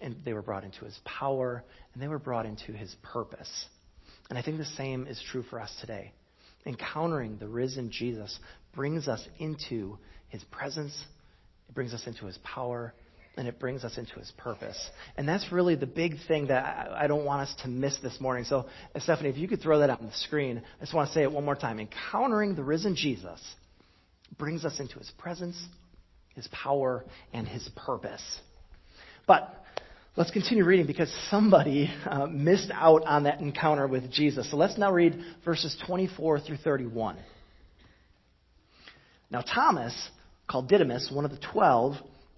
and 0.00 0.16
they 0.24 0.32
were 0.32 0.42
brought 0.42 0.64
into 0.64 0.84
his 0.84 0.98
power, 1.04 1.64
and 1.92 2.02
they 2.02 2.08
were 2.08 2.18
brought 2.18 2.46
into 2.46 2.72
his 2.72 2.94
purpose. 3.02 3.66
And 4.30 4.38
I 4.38 4.42
think 4.42 4.56
the 4.56 4.64
same 4.64 5.06
is 5.06 5.22
true 5.30 5.42
for 5.42 5.60
us 5.60 5.74
today. 5.80 6.12
Encountering 6.64 7.36
the 7.38 7.48
risen 7.48 7.90
Jesus 7.90 8.38
brings 8.74 9.08
us 9.08 9.26
into 9.38 9.98
his 10.28 10.42
presence, 10.44 10.94
it 11.68 11.74
brings 11.74 11.92
us 11.92 12.06
into 12.06 12.24
his 12.24 12.38
power, 12.38 12.94
and 13.36 13.48
it 13.48 13.58
brings 13.58 13.84
us 13.84 13.96
into 13.96 14.14
his 14.18 14.30
purpose. 14.36 14.78
And 15.16 15.26
that's 15.26 15.50
really 15.50 15.74
the 15.74 15.86
big 15.86 16.16
thing 16.28 16.48
that 16.48 16.90
I 16.92 17.06
don't 17.06 17.24
want 17.24 17.42
us 17.42 17.54
to 17.62 17.68
miss 17.68 17.96
this 17.98 18.20
morning. 18.20 18.44
So, 18.44 18.66
Stephanie, 18.98 19.30
if 19.30 19.36
you 19.36 19.48
could 19.48 19.60
throw 19.60 19.78
that 19.80 19.90
on 19.90 20.06
the 20.06 20.12
screen, 20.12 20.62
I 20.78 20.80
just 20.80 20.94
want 20.94 21.08
to 21.08 21.14
say 21.14 21.22
it 21.22 21.32
one 21.32 21.44
more 21.44 21.56
time. 21.56 21.80
Encountering 21.80 22.54
the 22.54 22.62
risen 22.62 22.94
Jesus 22.94 23.40
brings 24.38 24.64
us 24.64 24.80
into 24.80 24.98
his 24.98 25.10
presence, 25.18 25.60
his 26.34 26.46
power, 26.48 27.04
and 27.32 27.48
his 27.48 27.68
purpose. 27.74 28.22
But 29.26 29.54
let's 30.16 30.30
continue 30.30 30.64
reading 30.64 30.86
because 30.86 31.14
somebody 31.30 31.90
uh, 32.04 32.26
missed 32.26 32.70
out 32.72 33.04
on 33.04 33.24
that 33.24 33.40
encounter 33.40 33.86
with 33.86 34.10
Jesus. 34.10 34.50
So 34.50 34.56
let's 34.56 34.76
now 34.76 34.92
read 34.92 35.18
verses 35.44 35.76
24 35.86 36.40
through 36.40 36.58
31. 36.58 37.16
Now, 39.30 39.40
Thomas, 39.40 39.94
called 40.46 40.68
Didymus, 40.68 41.10
one 41.10 41.24
of 41.24 41.30
the 41.30 41.38
twelve, 41.38 41.94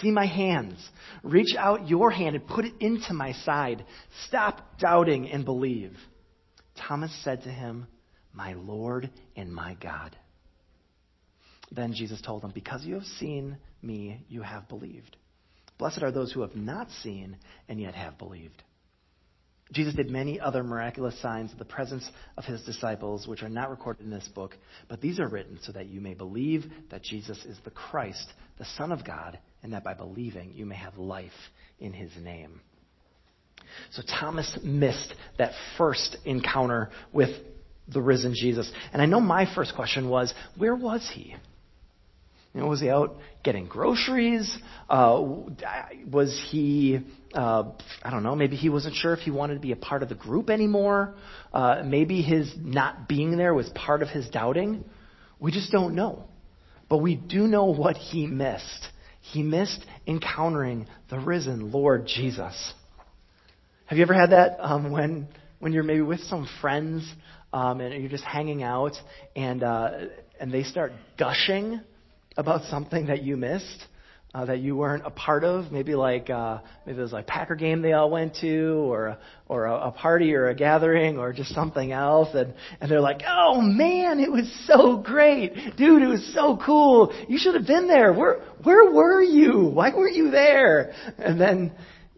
See 0.00 0.10
my 0.10 0.26
hands. 0.26 0.78
Reach 1.22 1.54
out 1.56 1.88
your 1.88 2.10
hand 2.10 2.36
and 2.36 2.46
put 2.46 2.64
it 2.64 2.74
into 2.80 3.12
my 3.12 3.32
side. 3.32 3.84
Stop 4.26 4.78
doubting 4.78 5.30
and 5.30 5.44
believe. 5.44 5.96
Thomas 6.88 7.14
said 7.22 7.42
to 7.42 7.50
him, 7.50 7.86
My 8.32 8.54
Lord 8.54 9.10
and 9.36 9.52
my 9.52 9.76
God. 9.80 10.16
Then 11.70 11.94
Jesus 11.94 12.20
told 12.20 12.44
him, 12.44 12.52
Because 12.54 12.84
you 12.84 12.94
have 12.94 13.04
seen 13.04 13.56
me, 13.82 14.24
you 14.28 14.42
have 14.42 14.68
believed. 14.68 15.16
Blessed 15.78 16.02
are 16.02 16.12
those 16.12 16.32
who 16.32 16.42
have 16.42 16.54
not 16.54 16.88
seen 17.02 17.36
and 17.68 17.80
yet 17.80 17.94
have 17.94 18.18
believed. 18.18 18.62
Jesus 19.72 19.94
did 19.94 20.10
many 20.10 20.38
other 20.38 20.62
miraculous 20.62 21.18
signs 21.22 21.50
in 21.50 21.58
the 21.58 21.64
presence 21.64 22.08
of 22.36 22.44
his 22.44 22.62
disciples, 22.62 23.26
which 23.26 23.42
are 23.42 23.48
not 23.48 23.70
recorded 23.70 24.04
in 24.04 24.10
this 24.10 24.28
book, 24.34 24.54
but 24.88 25.00
these 25.00 25.18
are 25.18 25.28
written 25.28 25.58
so 25.62 25.72
that 25.72 25.86
you 25.86 26.00
may 26.00 26.12
believe 26.12 26.66
that 26.90 27.02
Jesus 27.02 27.42
is 27.46 27.58
the 27.64 27.70
Christ, 27.70 28.32
the 28.58 28.66
Son 28.76 28.92
of 28.92 29.04
God, 29.04 29.38
and 29.62 29.72
that 29.72 29.84
by 29.84 29.94
believing 29.94 30.52
you 30.54 30.66
may 30.66 30.76
have 30.76 30.96
life 30.96 31.30
in 31.78 31.92
his 31.92 32.10
name. 32.22 32.60
So 33.92 34.02
Thomas 34.02 34.58
missed 34.62 35.14
that 35.38 35.52
first 35.78 36.16
encounter 36.24 36.90
with 37.12 37.30
the 37.88 38.00
risen 38.00 38.34
Jesus. 38.34 38.70
And 38.92 39.00
I 39.00 39.06
know 39.06 39.20
my 39.20 39.52
first 39.54 39.74
question 39.74 40.08
was, 40.08 40.32
where 40.56 40.74
was 40.74 41.08
he? 41.14 41.34
You 42.54 42.60
know, 42.60 42.66
was 42.66 42.80
he 42.80 42.90
out 42.90 43.16
getting 43.42 43.66
groceries? 43.66 44.54
Uh, 44.88 45.22
was 46.10 46.38
he, 46.50 47.00
uh, 47.34 47.64
I 48.02 48.10
don't 48.10 48.22
know, 48.22 48.36
maybe 48.36 48.56
he 48.56 48.68
wasn't 48.68 48.94
sure 48.94 49.14
if 49.14 49.20
he 49.20 49.30
wanted 49.30 49.54
to 49.54 49.60
be 49.60 49.72
a 49.72 49.76
part 49.76 50.02
of 50.02 50.10
the 50.10 50.14
group 50.14 50.50
anymore. 50.50 51.14
Uh, 51.52 51.82
maybe 51.84 52.20
his 52.20 52.52
not 52.58 53.08
being 53.08 53.38
there 53.38 53.54
was 53.54 53.70
part 53.70 54.02
of 54.02 54.08
his 54.08 54.28
doubting. 54.28 54.84
We 55.40 55.50
just 55.50 55.72
don't 55.72 55.94
know. 55.94 56.24
But 56.90 56.98
we 56.98 57.14
do 57.16 57.46
know 57.46 57.66
what 57.66 57.96
he 57.96 58.26
missed. 58.26 58.88
He 59.22 59.42
missed 59.42 59.84
encountering 60.06 60.86
the 61.08 61.18
risen 61.18 61.72
Lord 61.72 62.06
Jesus. 62.06 62.74
Have 63.86 63.96
you 63.96 64.02
ever 64.02 64.14
had 64.14 64.30
that 64.30 64.56
um, 64.60 64.90
when 64.90 65.28
when 65.58 65.72
you're 65.72 65.84
maybe 65.84 66.02
with 66.02 66.20
some 66.24 66.48
friends 66.60 67.08
um, 67.52 67.80
and 67.80 68.00
you're 68.00 68.10
just 68.10 68.24
hanging 68.24 68.62
out 68.62 68.92
and 69.36 69.62
uh, 69.62 69.92
and 70.40 70.52
they 70.52 70.64
start 70.64 70.92
gushing 71.18 71.80
about 72.36 72.64
something 72.64 73.06
that 73.06 73.22
you 73.22 73.36
missed? 73.36 73.86
Uh, 74.34 74.46
that 74.46 74.60
you 74.60 74.74
weren't 74.74 75.04
a 75.04 75.10
part 75.10 75.44
of, 75.44 75.70
maybe 75.70 75.94
like 75.94 76.30
uh, 76.30 76.58
maybe 76.86 76.98
it 76.98 77.02
was 77.02 77.12
like 77.12 77.26
Packer 77.26 77.54
game 77.54 77.82
they 77.82 77.92
all 77.92 78.10
went 78.10 78.36
to, 78.40 78.90
or 78.90 79.18
or 79.46 79.66
a, 79.66 79.88
a 79.88 79.90
party 79.92 80.34
or 80.34 80.48
a 80.48 80.54
gathering 80.54 81.18
or 81.18 81.32
just 81.32 81.54
something 81.54 81.92
else, 81.92 82.28
and 82.34 82.54
and 82.80 82.90
they're 82.90 83.00
like, 83.00 83.22
oh 83.28 83.60
man, 83.60 84.20
it 84.20 84.32
was 84.32 84.50
so 84.66 84.96
great, 84.96 85.76
dude, 85.76 86.02
it 86.02 86.06
was 86.06 86.32
so 86.34 86.58
cool. 86.64 87.12
You 87.28 87.38
should 87.38 87.54
have 87.54 87.66
been 87.66 87.88
there. 87.88 88.12
Where 88.12 88.40
where 88.62 88.90
were 88.90 89.22
you? 89.22 89.70
Why 89.72 89.94
weren't 89.94 90.16
you 90.16 90.30
there? 90.30 90.94
And 91.18 91.38
then 91.38 91.72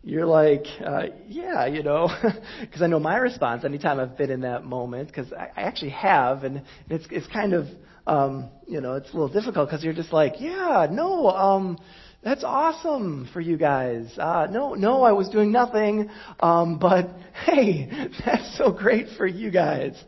you're 0.05 0.27
like, 0.27 0.67
uh, 0.85 1.07
yeah, 1.27 1.67
you 1.67 1.83
know, 1.83 2.09
because 2.61 2.81
I 2.81 2.87
know 2.87 3.01
my 3.01 3.17
response 3.17 3.65
anytime 3.65 3.99
I've 3.99 4.17
been 4.17 4.31
in 4.31 4.43
that 4.43 4.65
moment, 4.65 5.09
because 5.09 5.33
I, 5.33 5.49
I 5.57 5.63
actually 5.63 5.91
have, 5.91 6.45
and 6.45 6.63
it's 6.89 7.07
it's 7.11 7.27
kind 7.27 7.55
of 7.55 7.67
um, 8.07 8.51
you 8.69 8.81
know, 8.81 8.95
it's 8.95 9.11
a 9.11 9.13
little 9.13 9.29
difficult 9.29 9.69
because 9.69 9.83
you're 9.83 9.95
just 9.95 10.13
like, 10.13 10.35
yeah, 10.39 10.87
no, 10.91 11.29
um, 11.31 11.79
that's 12.25 12.43
awesome 12.43 13.29
for 13.33 13.41
you 13.41 13.59
guys. 13.59 14.11
Uh, 14.19 14.47
no, 14.51 14.75
no, 14.75 15.03
I 15.03 15.13
was 15.13 15.29
doing 15.29 15.53
nothing. 15.53 16.09
Um, 16.41 16.79
but 16.79 17.11
hey, 17.45 17.89
that's 18.25 18.57
so 18.57 18.73
great 18.73 19.09
for 19.17 19.27
you 19.27 19.51
guys. 19.51 20.03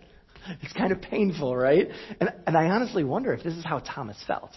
It's 0.63 0.73
kind 0.73 0.93
of 0.93 1.03
painful, 1.03 1.57
right? 1.57 1.89
And, 2.21 2.33
and 2.47 2.57
I 2.57 2.71
honestly 2.71 3.05
wonder 3.05 3.33
if 3.35 3.43
this 3.43 3.55
is 3.55 3.65
how 3.65 3.81
Thomas 3.81 4.17
felt. 4.27 4.57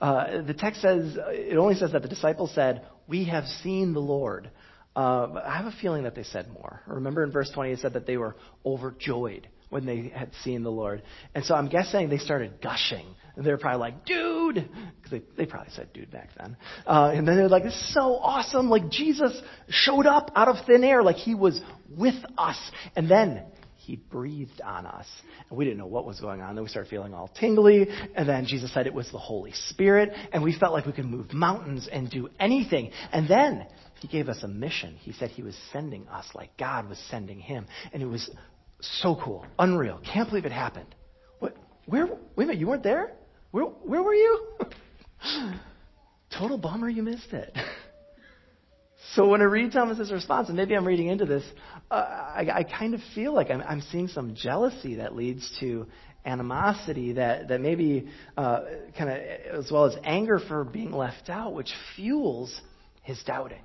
Uh, 0.00 0.42
the 0.42 0.54
text 0.54 0.82
says, 0.82 1.18
it 1.30 1.58
only 1.58 1.74
says 1.74 1.92
that 1.92 2.02
the 2.02 2.08
disciples 2.08 2.52
said, 2.54 2.86
We 3.08 3.24
have 3.24 3.44
seen 3.62 3.92
the 3.92 4.00
Lord. 4.00 4.50
Uh, 4.94 5.40
I 5.44 5.56
have 5.56 5.66
a 5.66 5.74
feeling 5.80 6.04
that 6.04 6.14
they 6.14 6.24
said 6.24 6.48
more. 6.52 6.82
Remember 6.86 7.24
in 7.24 7.32
verse 7.32 7.50
20, 7.50 7.72
it 7.72 7.78
said 7.80 7.94
that 7.94 8.06
they 8.06 8.16
were 8.16 8.36
overjoyed 8.64 9.48
when 9.68 9.86
they 9.86 10.12
had 10.14 10.30
seen 10.42 10.62
the 10.62 10.70
Lord. 10.70 11.02
And 11.34 11.44
so 11.44 11.54
I'm 11.54 11.68
guessing 11.68 12.08
they 12.08 12.18
started 12.18 12.60
gushing. 12.60 13.06
They're 13.36 13.58
probably 13.58 13.80
like, 13.80 14.04
dude, 14.04 14.40
dude. 14.54 14.68
Because 14.96 15.10
they, 15.10 15.22
they 15.36 15.46
probably 15.46 15.72
said 15.72 15.92
dude 15.92 16.10
back 16.10 16.30
then. 16.38 16.56
Uh, 16.86 17.12
and 17.14 17.26
then 17.26 17.36
they're 17.36 17.48
like, 17.48 17.64
this 17.64 17.74
is 17.74 17.94
so 17.94 18.16
awesome. 18.16 18.70
Like 18.70 18.90
Jesus 18.90 19.40
showed 19.68 20.06
up 20.06 20.30
out 20.34 20.48
of 20.48 20.56
thin 20.66 20.84
air. 20.84 21.02
Like 21.02 21.16
he 21.16 21.34
was 21.34 21.60
with 21.96 22.14
us. 22.36 22.58
And 22.96 23.10
then 23.10 23.44
he 23.76 23.96
breathed 23.96 24.60
on 24.62 24.86
us. 24.86 25.06
And 25.48 25.58
we 25.58 25.64
didn't 25.64 25.78
know 25.78 25.86
what 25.86 26.04
was 26.04 26.20
going 26.20 26.40
on. 26.40 26.54
Then 26.54 26.64
we 26.64 26.70
started 26.70 26.90
feeling 26.90 27.14
all 27.14 27.28
tingly. 27.28 27.88
And 28.14 28.28
then 28.28 28.46
Jesus 28.46 28.72
said 28.72 28.86
it 28.86 28.94
was 28.94 29.10
the 29.10 29.18
Holy 29.18 29.52
Spirit. 29.68 30.10
And 30.32 30.42
we 30.42 30.56
felt 30.58 30.72
like 30.72 30.86
we 30.86 30.92
could 30.92 31.06
move 31.06 31.32
mountains 31.32 31.88
and 31.90 32.10
do 32.10 32.28
anything. 32.38 32.90
And 33.12 33.28
then 33.28 33.66
he 34.00 34.08
gave 34.08 34.28
us 34.28 34.42
a 34.42 34.48
mission. 34.48 34.96
He 34.96 35.12
said 35.12 35.30
he 35.30 35.42
was 35.42 35.56
sending 35.72 36.08
us 36.08 36.26
like 36.34 36.56
God 36.58 36.88
was 36.88 36.98
sending 37.10 37.40
him. 37.40 37.66
And 37.92 38.02
it 38.02 38.06
was 38.06 38.30
so 38.80 39.18
cool. 39.22 39.46
Unreal. 39.58 40.00
Can't 40.12 40.28
believe 40.28 40.44
it 40.44 40.52
happened. 40.52 40.94
What? 41.38 41.56
Where? 41.86 42.06
Wait 42.06 42.44
a 42.44 42.46
minute. 42.46 42.58
You 42.58 42.68
weren't 42.68 42.82
there? 42.82 43.12
Where, 43.50 43.64
where 43.64 44.02
were 44.02 44.14
you? 44.14 44.40
Total 46.38 46.58
bummer 46.58 46.88
you 46.88 47.02
missed 47.02 47.32
it. 47.32 47.54
So 49.14 49.26
when 49.26 49.40
I 49.40 49.44
read 49.44 49.72
Thomas's 49.72 50.12
response, 50.12 50.48
and 50.48 50.56
maybe 50.56 50.76
I'm 50.76 50.86
reading 50.86 51.08
into 51.08 51.24
this, 51.24 51.42
uh, 51.90 51.94
I, 51.94 52.46
I, 52.52 52.62
kind 52.62 52.94
of 52.94 53.00
feel 53.14 53.34
like 53.34 53.50
I'm, 53.50 53.60
I'm, 53.62 53.80
seeing 53.90 54.06
some 54.06 54.36
jealousy 54.36 54.96
that 54.96 55.16
leads 55.16 55.50
to 55.58 55.86
animosity, 56.24 57.14
that 57.14 57.48
that 57.48 57.60
maybe 57.60 58.08
uh, 58.36 58.60
kind 58.96 59.10
of 59.10 59.16
as 59.64 59.72
well 59.72 59.86
as 59.86 59.96
anger 60.04 60.38
for 60.38 60.62
being 60.62 60.92
left 60.92 61.28
out, 61.28 61.54
which 61.54 61.70
fuels 61.96 62.60
his 63.02 63.20
doubting. 63.24 63.62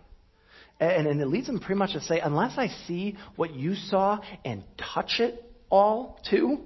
And, 0.80 1.06
and 1.06 1.22
it 1.22 1.28
leads 1.28 1.48
him 1.48 1.60
pretty 1.60 1.78
much 1.78 1.94
to 1.94 2.02
say, 2.02 2.20
unless 2.20 2.58
I 2.58 2.70
see 2.88 3.16
what 3.36 3.54
you 3.54 3.76
saw 3.76 4.20
and 4.44 4.64
touch 4.96 5.20
it 5.20 5.44
all 5.70 6.20
too, 6.30 6.62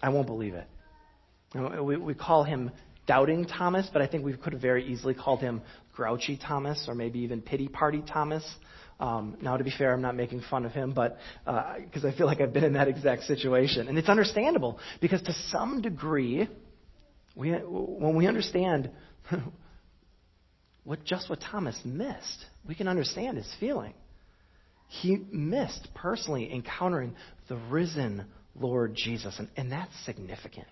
I 0.00 0.08
won't 0.08 0.26
believe 0.26 0.54
it. 0.54 0.66
We, 1.54 1.96
we 1.96 2.14
call 2.14 2.44
him 2.44 2.70
doubting 3.06 3.44
Thomas, 3.44 3.88
but 3.92 4.00
I 4.00 4.06
think 4.06 4.24
we 4.24 4.34
could 4.36 4.52
have 4.52 4.62
very 4.62 4.86
easily 4.86 5.14
called 5.14 5.40
him 5.40 5.62
grouchy 5.94 6.36
Thomas 6.36 6.86
or 6.88 6.94
maybe 6.94 7.20
even 7.20 7.42
pity 7.42 7.68
party 7.68 8.02
Thomas. 8.06 8.44
Um, 9.00 9.36
now, 9.42 9.56
to 9.56 9.64
be 9.64 9.72
fair, 9.76 9.92
I'm 9.92 10.00
not 10.00 10.14
making 10.14 10.42
fun 10.48 10.64
of 10.64 10.72
him, 10.72 10.92
but 10.92 11.18
because 11.44 12.04
uh, 12.04 12.08
I 12.08 12.16
feel 12.16 12.26
like 12.26 12.40
I've 12.40 12.52
been 12.52 12.64
in 12.64 12.74
that 12.74 12.88
exact 12.88 13.24
situation, 13.24 13.88
and 13.88 13.98
it's 13.98 14.08
understandable 14.08 14.78
because 15.00 15.20
to 15.22 15.32
some 15.48 15.82
degree, 15.82 16.48
we, 17.34 17.50
when 17.50 18.16
we 18.16 18.26
understand 18.26 18.90
what 20.84 21.04
just 21.04 21.28
what 21.28 21.40
Thomas 21.40 21.78
missed, 21.84 22.44
we 22.66 22.74
can 22.74 22.86
understand 22.86 23.36
his 23.36 23.52
feeling. 23.58 23.94
He 24.88 25.16
missed 25.32 25.88
personally 25.94 26.52
encountering 26.52 27.14
the 27.48 27.56
risen 27.56 28.26
Lord 28.54 28.94
Jesus, 28.94 29.36
and, 29.38 29.48
and 29.56 29.72
that's 29.72 29.92
significant. 30.04 30.68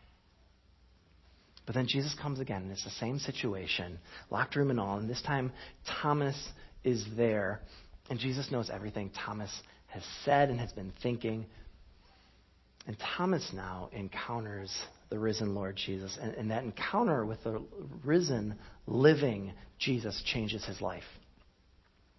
But 1.67 1.75
then 1.75 1.87
Jesus 1.87 2.15
comes 2.21 2.41
again, 2.41 2.63
and 2.63 2.73
it's 2.73 2.85
the 2.85 2.91
same 2.91 3.19
situation, 3.19 3.99
locked 4.31 4.57
room 4.57 4.71
and 4.71 4.81
all. 4.81 4.99
And 4.99 5.09
this 5.09 5.23
time, 5.23 5.53
Thomas 6.03 6.37
is 6.85 7.05
there, 7.17 7.61
and 8.09 8.19
Jesus 8.19 8.51
knows 8.51 8.71
everything 8.71 9.11
Thomas 9.11 9.51
has 9.87 10.03
said 10.25 10.51
and 10.51 10.59
has 10.59 10.73
been 10.73 10.93
thinking. 11.03 11.47
And 12.87 12.97
Thomas 13.17 13.51
now 13.53 13.89
encounters 13.93 14.73
the 15.11 15.19
risen 15.19 15.55
Lord 15.55 15.77
Jesus. 15.77 16.17
And, 16.21 16.35
and, 16.35 16.51
that 16.51 16.65
encounter 16.65 17.25
with 17.27 17.43
the 17.45 17.63
risen, 18.05 18.57
living 18.87 19.53
Jesus 19.79 20.21
changes 20.25 20.65
his 20.65 20.81
life. 20.81 21.05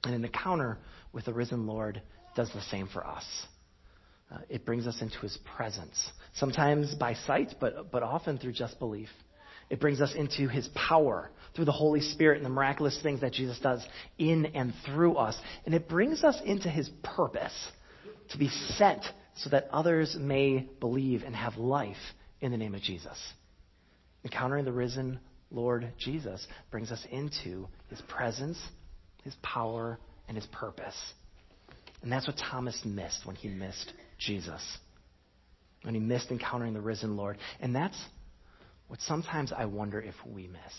And 0.03 0.13
an 0.13 0.23
encounter 0.23 0.77
with 1.13 1.25
the 1.25 1.33
risen 1.33 1.65
Lord 1.65 2.01
does 2.35 2.51
the 2.53 2.61
same 2.61 2.87
for 2.87 3.05
us. 3.05 3.25
Uh, 4.31 4.37
it 4.49 4.65
brings 4.65 4.87
us 4.87 5.01
into 5.01 5.19
his 5.19 5.37
presence, 5.57 6.09
sometimes 6.35 6.95
by 6.95 7.13
sight, 7.13 7.55
but, 7.59 7.91
but 7.91 8.01
often 8.01 8.37
through 8.37 8.53
just 8.53 8.79
belief. 8.79 9.09
It 9.71 9.79
brings 9.79 10.01
us 10.01 10.13
into 10.13 10.49
his 10.49 10.67
power 10.75 11.31
through 11.55 11.63
the 11.63 11.71
Holy 11.71 12.01
Spirit 12.01 12.35
and 12.35 12.45
the 12.45 12.49
miraculous 12.49 12.99
things 13.01 13.21
that 13.21 13.31
Jesus 13.31 13.57
does 13.59 13.81
in 14.17 14.47
and 14.47 14.73
through 14.85 15.15
us. 15.15 15.39
And 15.65 15.73
it 15.73 15.87
brings 15.87 16.25
us 16.25 16.37
into 16.45 16.67
his 16.67 16.89
purpose 17.03 17.53
to 18.31 18.37
be 18.37 18.49
sent 18.49 19.01
so 19.37 19.49
that 19.51 19.69
others 19.71 20.17
may 20.19 20.67
believe 20.81 21.23
and 21.23 21.33
have 21.33 21.55
life 21.55 21.95
in 22.41 22.51
the 22.51 22.57
name 22.57 22.75
of 22.75 22.81
Jesus. 22.81 23.17
Encountering 24.25 24.65
the 24.65 24.73
risen 24.73 25.21
Lord 25.51 25.87
Jesus 25.97 26.45
brings 26.69 26.91
us 26.91 27.05
into 27.09 27.69
his 27.89 28.01
presence, 28.09 28.57
his 29.23 29.35
power, 29.41 29.97
and 30.27 30.35
his 30.35 30.47
purpose. 30.47 30.97
And 32.01 32.11
that's 32.11 32.27
what 32.27 32.35
Thomas 32.37 32.81
missed 32.83 33.25
when 33.25 33.37
he 33.37 33.47
missed 33.47 33.93
Jesus. 34.19 34.61
When 35.83 35.93
he 35.93 36.01
missed 36.01 36.29
encountering 36.29 36.73
the 36.73 36.81
risen 36.81 37.15
Lord. 37.15 37.37
And 37.61 37.73
that's 37.73 37.97
what 38.91 38.99
sometimes 38.99 39.53
I 39.55 39.67
wonder 39.67 40.01
if 40.01 40.15
we 40.25 40.47
miss. 40.47 40.73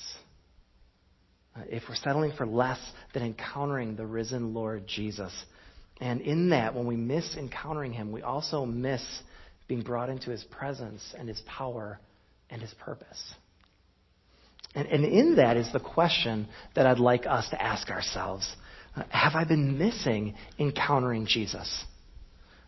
Uh, 1.57 1.63
if 1.71 1.85
we're 1.89 1.95
settling 1.95 2.33
for 2.37 2.45
less 2.45 2.79
than 3.15 3.23
encountering 3.23 3.97
the 3.97 4.05
risen 4.05 4.53
Lord 4.53 4.87
Jesus. 4.87 5.33
And 5.99 6.21
in 6.21 6.51
that, 6.51 6.75
when 6.75 6.87
we 6.87 6.95
miss 6.95 7.39
encountering 7.39 7.95
him, 7.95 8.13
we 8.13 8.21
also 8.21 8.67
miss 8.67 9.03
being 9.67 9.81
brought 9.81 10.11
into 10.11 10.31
his 10.31 10.45
presence 10.45 11.15
and 11.19 11.27
his 11.27 11.41
power 11.47 11.99
and 12.51 12.61
his 12.61 12.75
purpose. 12.75 13.35
And, 14.75 14.87
and 14.89 15.07
in 15.07 15.37
that 15.37 15.57
is 15.57 15.73
the 15.73 15.81
question 15.81 16.49
that 16.75 16.85
I'd 16.85 16.99
like 16.99 17.25
us 17.25 17.49
to 17.49 17.63
ask 17.63 17.89
ourselves 17.89 18.47
uh, 18.95 19.05
Have 19.09 19.33
I 19.35 19.45
been 19.45 19.79
missing 19.79 20.35
encountering 20.59 21.25
Jesus? 21.25 21.87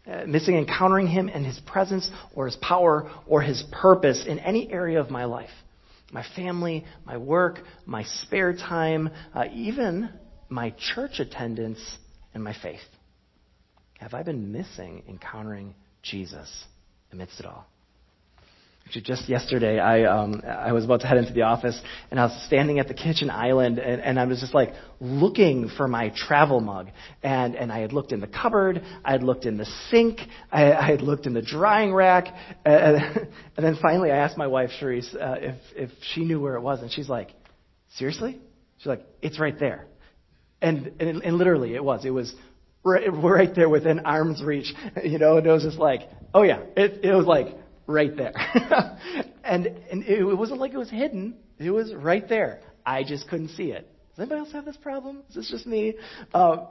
Uh, 0.06 0.24
missing 0.26 0.56
encountering 0.56 1.06
Him 1.06 1.30
and 1.32 1.46
His 1.46 1.58
presence 1.60 2.10
or 2.34 2.44
His 2.44 2.56
power 2.56 3.10
or 3.26 3.40
His 3.40 3.64
purpose 3.72 4.24
in 4.26 4.38
any 4.38 4.70
area 4.70 5.00
of 5.00 5.10
my 5.10 5.24
life. 5.24 5.50
My 6.12 6.24
family, 6.36 6.84
my 7.06 7.16
work, 7.16 7.60
my 7.86 8.04
spare 8.04 8.52
time, 8.52 9.08
uh, 9.34 9.46
even 9.52 10.10
my 10.50 10.74
church 10.78 11.20
attendance 11.20 11.80
and 12.34 12.44
my 12.44 12.54
faith. 12.62 12.80
Have 13.98 14.12
I 14.12 14.22
been 14.22 14.52
missing 14.52 15.02
encountering 15.08 15.74
Jesus 16.02 16.66
amidst 17.10 17.40
it 17.40 17.46
all? 17.46 17.66
Actually, 18.86 19.02
just 19.02 19.28
yesterday, 19.30 19.78
I 19.78 20.04
um, 20.04 20.42
I 20.46 20.72
was 20.72 20.84
about 20.84 21.00
to 21.00 21.06
head 21.06 21.16
into 21.16 21.32
the 21.32 21.42
office, 21.42 21.80
and 22.10 22.20
I 22.20 22.24
was 22.24 22.46
standing 22.46 22.78
at 22.78 22.86
the 22.86 22.92
kitchen 22.92 23.30
island, 23.30 23.78
and, 23.78 24.02
and 24.02 24.20
I 24.20 24.26
was 24.26 24.40
just 24.40 24.52
like 24.52 24.74
looking 25.00 25.70
for 25.74 25.88
my 25.88 26.12
travel 26.14 26.60
mug, 26.60 26.88
and 27.22 27.54
and 27.54 27.72
I 27.72 27.78
had 27.78 27.94
looked 27.94 28.12
in 28.12 28.20
the 28.20 28.26
cupboard, 28.26 28.82
I 29.02 29.12
had 29.12 29.22
looked 29.22 29.46
in 29.46 29.56
the 29.56 29.64
sink, 29.90 30.20
I, 30.52 30.72
I 30.72 30.86
had 30.90 31.00
looked 31.00 31.24
in 31.24 31.32
the 31.32 31.40
drying 31.40 31.94
rack, 31.94 32.26
and, 32.66 32.96
and 33.56 33.64
then 33.64 33.78
finally, 33.80 34.10
I 34.10 34.16
asked 34.18 34.36
my 34.36 34.48
wife 34.48 34.68
Cherise 34.78 35.14
uh, 35.14 35.36
if 35.40 35.56
if 35.74 35.90
she 36.12 36.26
knew 36.26 36.38
where 36.38 36.56
it 36.56 36.60
was, 36.60 36.82
and 36.82 36.92
she's 36.92 37.08
like, 37.08 37.30
"Seriously?" 37.96 38.38
She's 38.76 38.86
like, 38.86 39.06
"It's 39.22 39.40
right 39.40 39.58
there," 39.58 39.86
and 40.60 40.92
and, 41.00 41.22
and 41.22 41.38
literally, 41.38 41.74
it 41.74 41.82
was. 41.82 42.04
It 42.04 42.10
was 42.10 42.34
right, 42.84 43.10
right 43.10 43.54
there 43.54 43.70
within 43.70 44.00
arm's 44.00 44.42
reach, 44.42 44.74
you 45.02 45.18
know, 45.18 45.38
and 45.38 45.46
it 45.46 45.50
was 45.50 45.62
just 45.62 45.78
like, 45.78 46.02
oh 46.34 46.42
yeah, 46.42 46.60
it 46.76 47.02
it 47.02 47.14
was 47.14 47.24
like 47.24 47.46
right 47.86 48.16
there. 48.16 48.32
and 49.44 49.66
and 49.66 50.04
it, 50.04 50.24
wasn't 50.36 50.60
like 50.60 50.72
it 50.72 50.78
was 50.78 50.90
hidden. 50.90 51.36
It 51.58 51.70
was 51.70 51.94
right 51.94 52.28
there. 52.28 52.60
I 52.84 53.04
just 53.04 53.28
couldn't 53.28 53.50
see 53.50 53.70
it. 53.70 53.88
Does 54.10 54.20
anybody 54.20 54.40
else 54.40 54.52
have 54.52 54.64
this 54.64 54.76
problem? 54.76 55.22
Is 55.28 55.34
this 55.34 55.50
just 55.50 55.66
me? 55.66 55.94
Uh, 56.32 56.66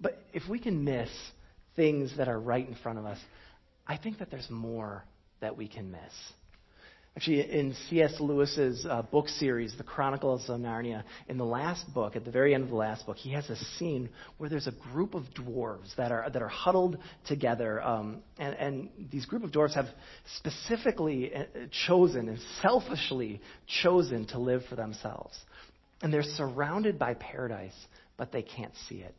but 0.00 0.22
if 0.32 0.48
we 0.48 0.58
can 0.58 0.84
miss 0.84 1.10
things 1.74 2.16
that 2.16 2.28
are 2.28 2.38
right 2.38 2.66
in 2.66 2.74
front 2.74 2.98
of 2.98 3.06
us, 3.06 3.18
I 3.86 3.96
think 3.96 4.18
that 4.18 4.30
there's 4.30 4.50
more 4.50 5.04
that 5.40 5.56
we 5.56 5.68
can 5.68 5.90
miss. 5.90 6.12
Actually, 7.16 7.50
in 7.50 7.74
C.S. 7.88 8.14
Lewis's 8.20 8.84
uh, 8.84 9.00
book 9.00 9.26
series, 9.30 9.74
The 9.78 9.82
Chronicles 9.82 10.50
of 10.50 10.60
Narnia, 10.60 11.02
in 11.28 11.38
the 11.38 11.46
last 11.46 11.92
book, 11.94 12.14
at 12.14 12.26
the 12.26 12.30
very 12.30 12.54
end 12.54 12.64
of 12.64 12.68
the 12.68 12.76
last 12.76 13.06
book, 13.06 13.16
he 13.16 13.32
has 13.32 13.48
a 13.48 13.56
scene 13.56 14.10
where 14.36 14.50
there's 14.50 14.66
a 14.66 14.92
group 14.92 15.14
of 15.14 15.22
dwarves 15.34 15.96
that 15.96 16.12
are, 16.12 16.28
that 16.28 16.42
are 16.42 16.48
huddled 16.48 16.98
together. 17.26 17.80
Um, 17.80 18.18
and, 18.38 18.54
and 18.56 18.88
these 19.10 19.24
group 19.24 19.44
of 19.44 19.50
dwarves 19.50 19.74
have 19.74 19.86
specifically 20.36 21.34
uh, 21.34 21.44
chosen 21.86 22.28
and 22.28 22.38
selfishly 22.60 23.40
chosen 23.66 24.26
to 24.26 24.38
live 24.38 24.64
for 24.68 24.76
themselves. 24.76 25.38
And 26.02 26.12
they're 26.12 26.22
surrounded 26.22 26.98
by 26.98 27.14
paradise, 27.14 27.72
but 28.18 28.30
they 28.30 28.42
can't 28.42 28.74
see 28.90 28.96
it. 28.96 29.14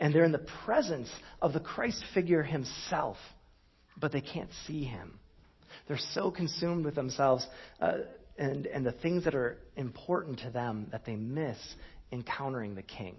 And 0.00 0.14
they're 0.14 0.24
in 0.24 0.32
the 0.32 0.46
presence 0.64 1.10
of 1.42 1.52
the 1.52 1.60
Christ 1.60 2.02
figure 2.14 2.42
himself, 2.42 3.18
but 4.00 4.12
they 4.12 4.22
can't 4.22 4.50
see 4.66 4.84
him. 4.84 5.18
They're 5.86 5.98
so 6.12 6.30
consumed 6.30 6.84
with 6.84 6.94
themselves 6.94 7.46
uh, 7.80 7.98
and, 8.38 8.66
and 8.66 8.84
the 8.84 8.92
things 8.92 9.24
that 9.24 9.34
are 9.34 9.58
important 9.76 10.40
to 10.40 10.50
them 10.50 10.88
that 10.92 11.04
they 11.04 11.14
miss 11.14 11.58
encountering 12.10 12.74
the 12.74 12.82
king. 12.82 13.16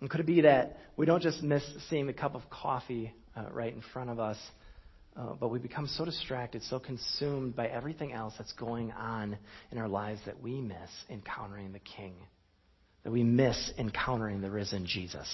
And 0.00 0.10
could 0.10 0.20
it 0.20 0.26
be 0.26 0.40
that 0.40 0.78
we 0.96 1.06
don't 1.06 1.22
just 1.22 1.42
miss 1.42 1.62
seeing 1.88 2.06
the 2.06 2.12
cup 2.12 2.34
of 2.34 2.42
coffee 2.50 3.14
uh, 3.36 3.44
right 3.52 3.72
in 3.72 3.82
front 3.92 4.10
of 4.10 4.18
us, 4.18 4.36
uh, 5.16 5.34
but 5.38 5.48
we 5.48 5.58
become 5.58 5.86
so 5.86 6.04
distracted, 6.04 6.62
so 6.64 6.80
consumed 6.80 7.54
by 7.54 7.68
everything 7.68 8.12
else 8.12 8.34
that's 8.36 8.52
going 8.54 8.90
on 8.92 9.38
in 9.70 9.78
our 9.78 9.88
lives 9.88 10.20
that 10.26 10.42
we 10.42 10.60
miss 10.60 10.90
encountering 11.08 11.72
the 11.72 11.78
king, 11.78 12.14
that 13.04 13.12
we 13.12 13.22
miss 13.22 13.72
encountering 13.78 14.40
the 14.40 14.50
risen 14.50 14.86
Jesus? 14.86 15.28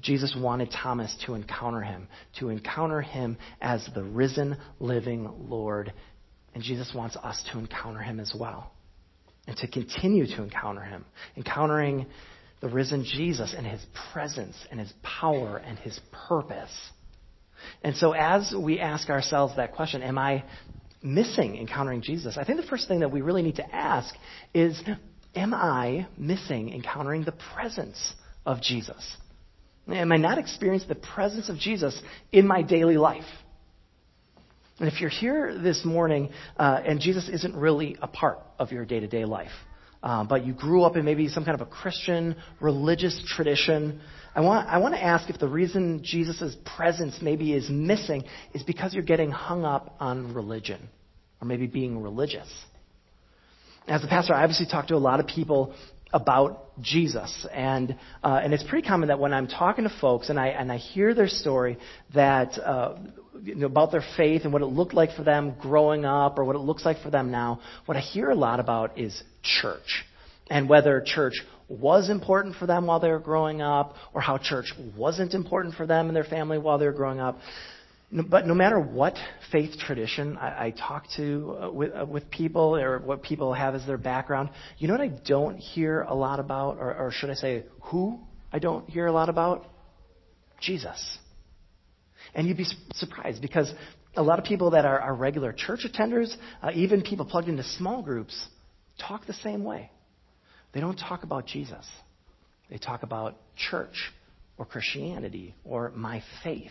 Jesus 0.00 0.36
wanted 0.36 0.70
Thomas 0.70 1.16
to 1.26 1.34
encounter 1.34 1.80
him, 1.80 2.08
to 2.38 2.48
encounter 2.48 3.00
him 3.00 3.36
as 3.60 3.88
the 3.94 4.02
risen, 4.02 4.56
living 4.80 5.48
Lord 5.48 5.92
And 6.54 6.62
Jesus 6.62 6.92
wants 6.94 7.16
us 7.16 7.42
to 7.52 7.58
encounter 7.58 8.00
him 8.00 8.20
as 8.20 8.32
well. 8.38 8.70
And 9.46 9.56
to 9.58 9.66
continue 9.66 10.26
to 10.26 10.42
encounter 10.42 10.82
him. 10.82 11.04
Encountering 11.36 12.06
the 12.60 12.68
risen 12.68 13.04
Jesus 13.04 13.54
and 13.56 13.66
his 13.66 13.84
presence 14.12 14.56
and 14.70 14.80
his 14.80 14.92
power 15.02 15.58
and 15.58 15.78
his 15.78 15.98
purpose. 16.28 16.72
And 17.82 17.96
so 17.96 18.12
as 18.12 18.54
we 18.56 18.80
ask 18.80 19.10
ourselves 19.10 19.56
that 19.56 19.72
question, 19.72 20.02
am 20.02 20.16
I 20.16 20.44
missing 21.02 21.56
encountering 21.56 22.02
Jesus? 22.02 22.38
I 22.38 22.44
think 22.44 22.60
the 22.60 22.66
first 22.66 22.88
thing 22.88 23.00
that 23.00 23.10
we 23.10 23.20
really 23.20 23.42
need 23.42 23.56
to 23.56 23.74
ask 23.74 24.14
is, 24.54 24.80
am 25.34 25.52
I 25.52 26.06
missing 26.16 26.72
encountering 26.72 27.24
the 27.24 27.34
presence 27.54 28.14
of 28.46 28.62
Jesus? 28.62 29.16
Am 29.88 30.12
I 30.12 30.16
not 30.16 30.38
experiencing 30.38 30.88
the 30.88 30.94
presence 30.94 31.48
of 31.48 31.58
Jesus 31.58 32.00
in 32.32 32.46
my 32.46 32.62
daily 32.62 32.96
life? 32.96 33.24
And 34.80 34.88
if 34.88 35.00
you're 35.00 35.10
here 35.10 35.56
this 35.56 35.84
morning 35.84 36.30
uh, 36.56 36.80
and 36.84 37.00
Jesus 37.00 37.28
isn't 37.28 37.54
really 37.54 37.96
a 38.02 38.08
part 38.08 38.38
of 38.58 38.72
your 38.72 38.84
day 38.84 39.00
to 39.00 39.06
day 39.06 39.24
life, 39.24 39.52
uh, 40.02 40.24
but 40.24 40.44
you 40.44 40.52
grew 40.52 40.82
up 40.82 40.96
in 40.96 41.04
maybe 41.04 41.28
some 41.28 41.44
kind 41.44 41.60
of 41.60 41.66
a 41.66 41.70
Christian 41.70 42.36
religious 42.60 43.22
tradition, 43.26 44.00
I 44.34 44.40
want, 44.40 44.68
I 44.68 44.78
want 44.78 44.94
to 44.94 45.02
ask 45.02 45.30
if 45.30 45.38
the 45.38 45.48
reason 45.48 46.02
Jesus' 46.02 46.56
presence 46.64 47.18
maybe 47.22 47.52
is 47.52 47.70
missing 47.70 48.24
is 48.52 48.62
because 48.62 48.94
you're 48.94 49.04
getting 49.04 49.30
hung 49.30 49.64
up 49.64 49.94
on 50.00 50.34
religion 50.34 50.88
or 51.40 51.46
maybe 51.46 51.66
being 51.66 52.02
religious. 52.02 52.48
As 53.86 54.02
a 54.02 54.08
pastor, 54.08 54.34
I 54.34 54.42
obviously 54.42 54.66
talk 54.66 54.88
to 54.88 54.94
a 54.94 54.96
lot 54.96 55.20
of 55.20 55.26
people 55.26 55.74
about 56.14 56.80
Jesus. 56.80 57.44
And, 57.52 57.96
uh, 58.22 58.40
and 58.42 58.54
it's 58.54 58.62
pretty 58.62 58.86
common 58.86 59.08
that 59.08 59.18
when 59.18 59.34
I'm 59.34 59.48
talking 59.48 59.82
to 59.84 59.92
folks 60.00 60.30
and 60.30 60.38
I, 60.38 60.48
and 60.48 60.70
I 60.70 60.76
hear 60.76 61.12
their 61.12 61.28
story 61.28 61.76
that, 62.14 62.56
uh, 62.56 62.96
you 63.42 63.56
know, 63.56 63.66
about 63.66 63.90
their 63.90 64.04
faith 64.16 64.42
and 64.44 64.52
what 64.52 64.62
it 64.62 64.66
looked 64.66 64.94
like 64.94 65.10
for 65.16 65.24
them 65.24 65.56
growing 65.60 66.04
up 66.04 66.38
or 66.38 66.44
what 66.44 66.54
it 66.54 66.60
looks 66.60 66.84
like 66.84 67.02
for 67.02 67.10
them 67.10 67.32
now, 67.32 67.60
what 67.86 67.96
I 67.96 68.00
hear 68.00 68.30
a 68.30 68.34
lot 68.34 68.60
about 68.60 68.96
is 68.96 69.22
church. 69.42 70.04
And 70.48 70.68
whether 70.68 71.02
church 71.04 71.34
was 71.68 72.08
important 72.08 72.54
for 72.56 72.66
them 72.66 72.86
while 72.86 73.00
they 73.00 73.10
were 73.10 73.18
growing 73.18 73.60
up 73.60 73.96
or 74.12 74.20
how 74.20 74.38
church 74.38 74.72
wasn't 74.96 75.34
important 75.34 75.74
for 75.74 75.86
them 75.86 76.06
and 76.06 76.14
their 76.14 76.24
family 76.24 76.58
while 76.58 76.78
they 76.78 76.86
were 76.86 76.92
growing 76.92 77.18
up. 77.18 77.38
But 78.14 78.46
no 78.46 78.54
matter 78.54 78.78
what 78.78 79.16
faith 79.50 79.76
tradition 79.76 80.36
I, 80.36 80.66
I 80.66 80.70
talk 80.70 81.06
to 81.16 81.58
uh, 81.60 81.70
with, 81.70 81.92
uh, 81.92 82.06
with 82.06 82.30
people 82.30 82.76
or 82.76 83.00
what 83.00 83.24
people 83.24 83.52
have 83.52 83.74
as 83.74 83.84
their 83.86 83.98
background, 83.98 84.50
you 84.78 84.86
know 84.86 84.94
what 84.94 85.00
I 85.00 85.08
don't 85.08 85.56
hear 85.56 86.02
a 86.02 86.14
lot 86.14 86.38
about, 86.38 86.78
or, 86.78 86.94
or 86.94 87.10
should 87.10 87.30
I 87.30 87.34
say, 87.34 87.64
who 87.82 88.20
I 88.52 88.60
don't 88.60 88.88
hear 88.88 89.06
a 89.06 89.12
lot 89.12 89.28
about? 89.28 89.66
Jesus. 90.60 91.18
And 92.34 92.46
you'd 92.46 92.56
be 92.56 92.66
surprised 92.92 93.42
because 93.42 93.72
a 94.16 94.22
lot 94.22 94.38
of 94.38 94.44
people 94.44 94.70
that 94.70 94.84
are, 94.84 95.00
are 95.00 95.14
regular 95.14 95.52
church 95.52 95.84
attenders, 95.84 96.32
uh, 96.62 96.70
even 96.72 97.02
people 97.02 97.26
plugged 97.26 97.48
into 97.48 97.64
small 97.64 98.00
groups, 98.00 98.46
talk 98.96 99.26
the 99.26 99.34
same 99.34 99.64
way. 99.64 99.90
They 100.72 100.80
don't 100.80 100.96
talk 100.96 101.24
about 101.24 101.46
Jesus. 101.46 101.84
They 102.70 102.78
talk 102.78 103.02
about 103.02 103.36
church 103.56 104.12
or 104.56 104.64
Christianity 104.66 105.56
or 105.64 105.90
my 105.90 106.22
faith. 106.44 106.70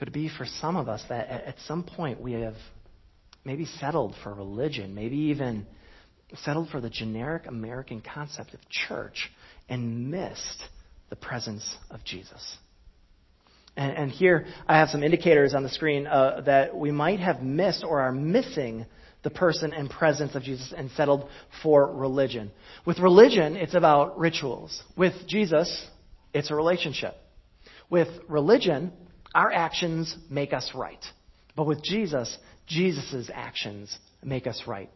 Could 0.00 0.12
be 0.14 0.30
for 0.30 0.46
some 0.46 0.76
of 0.76 0.88
us 0.88 1.04
that 1.10 1.28
at 1.28 1.56
some 1.66 1.82
point 1.84 2.22
we 2.22 2.32
have 2.32 2.54
maybe 3.44 3.66
settled 3.66 4.14
for 4.22 4.32
religion, 4.32 4.94
maybe 4.94 5.16
even 5.16 5.66
settled 6.42 6.70
for 6.70 6.80
the 6.80 6.88
generic 6.88 7.46
American 7.46 8.00
concept 8.00 8.54
of 8.54 8.60
church 8.70 9.30
and 9.68 10.10
missed 10.10 10.62
the 11.10 11.16
presence 11.16 11.76
of 11.90 12.02
Jesus? 12.02 12.56
And, 13.76 13.92
and 13.92 14.10
here 14.10 14.46
I 14.66 14.78
have 14.78 14.88
some 14.88 15.02
indicators 15.02 15.52
on 15.52 15.64
the 15.64 15.68
screen 15.68 16.06
uh, 16.06 16.44
that 16.46 16.74
we 16.74 16.90
might 16.90 17.20
have 17.20 17.42
missed 17.42 17.84
or 17.84 18.00
are 18.00 18.10
missing 18.10 18.86
the 19.22 19.30
person 19.30 19.74
and 19.74 19.90
presence 19.90 20.34
of 20.34 20.42
Jesus 20.42 20.72
and 20.74 20.90
settled 20.92 21.28
for 21.62 21.92
religion. 21.92 22.50
With 22.86 22.98
religion, 23.00 23.54
it's 23.54 23.74
about 23.74 24.18
rituals. 24.18 24.82
With 24.96 25.12
Jesus, 25.28 25.86
it's 26.32 26.50
a 26.50 26.54
relationship. 26.54 27.16
With 27.90 28.08
religion, 28.28 28.92
our 29.34 29.50
actions 29.50 30.14
make 30.28 30.52
us 30.52 30.70
right. 30.74 31.04
But 31.56 31.66
with 31.66 31.82
Jesus, 31.82 32.36
Jesus' 32.66 33.30
actions 33.32 33.96
make 34.22 34.46
us 34.46 34.62
right. 34.66 34.90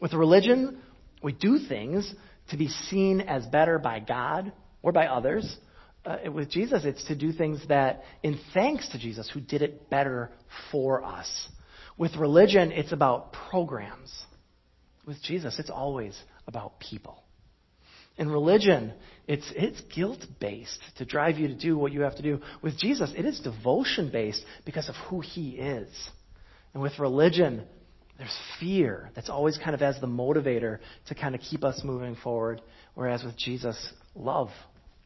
With 0.00 0.12
religion, 0.12 0.80
we 1.22 1.32
do 1.32 1.58
things 1.58 2.12
to 2.50 2.56
be 2.56 2.68
seen 2.68 3.20
as 3.20 3.46
better 3.46 3.78
by 3.78 4.00
God 4.00 4.52
or 4.82 4.92
by 4.92 5.06
others. 5.06 5.56
Uh, 6.04 6.30
with 6.32 6.50
Jesus, 6.50 6.84
it's 6.84 7.04
to 7.04 7.16
do 7.16 7.32
things 7.32 7.60
that, 7.68 8.02
in 8.22 8.38
thanks 8.54 8.88
to 8.90 8.98
Jesus, 8.98 9.28
who 9.32 9.40
did 9.40 9.62
it 9.62 9.90
better 9.90 10.30
for 10.70 11.02
us. 11.02 11.48
With 11.98 12.14
religion, 12.16 12.72
it's 12.72 12.92
about 12.92 13.32
programs. 13.50 14.12
With 15.06 15.20
Jesus, 15.22 15.58
it's 15.58 15.70
always 15.70 16.16
about 16.46 16.78
people. 16.78 17.22
In 18.18 18.30
religion, 18.30 18.92
it's, 19.26 19.50
it's 19.54 19.80
guilt 19.94 20.24
based 20.40 20.80
to 20.98 21.04
drive 21.04 21.38
you 21.38 21.48
to 21.48 21.54
do 21.54 21.76
what 21.76 21.92
you 21.92 22.02
have 22.02 22.16
to 22.16 22.22
do. 22.22 22.40
With 22.62 22.78
Jesus, 22.78 23.12
it 23.16 23.26
is 23.26 23.40
devotion 23.40 24.10
based 24.10 24.42
because 24.64 24.88
of 24.88 24.94
who 25.08 25.20
he 25.20 25.50
is. 25.50 25.88
And 26.72 26.82
with 26.82 26.98
religion, 26.98 27.64
there's 28.18 28.38
fear 28.58 29.10
that's 29.14 29.28
always 29.28 29.58
kind 29.58 29.74
of 29.74 29.82
as 29.82 30.00
the 30.00 30.06
motivator 30.06 30.78
to 31.08 31.14
kind 31.14 31.34
of 31.34 31.40
keep 31.42 31.64
us 31.64 31.82
moving 31.84 32.16
forward. 32.16 32.62
Whereas 32.94 33.22
with 33.22 33.36
Jesus, 33.36 33.92
love 34.14 34.48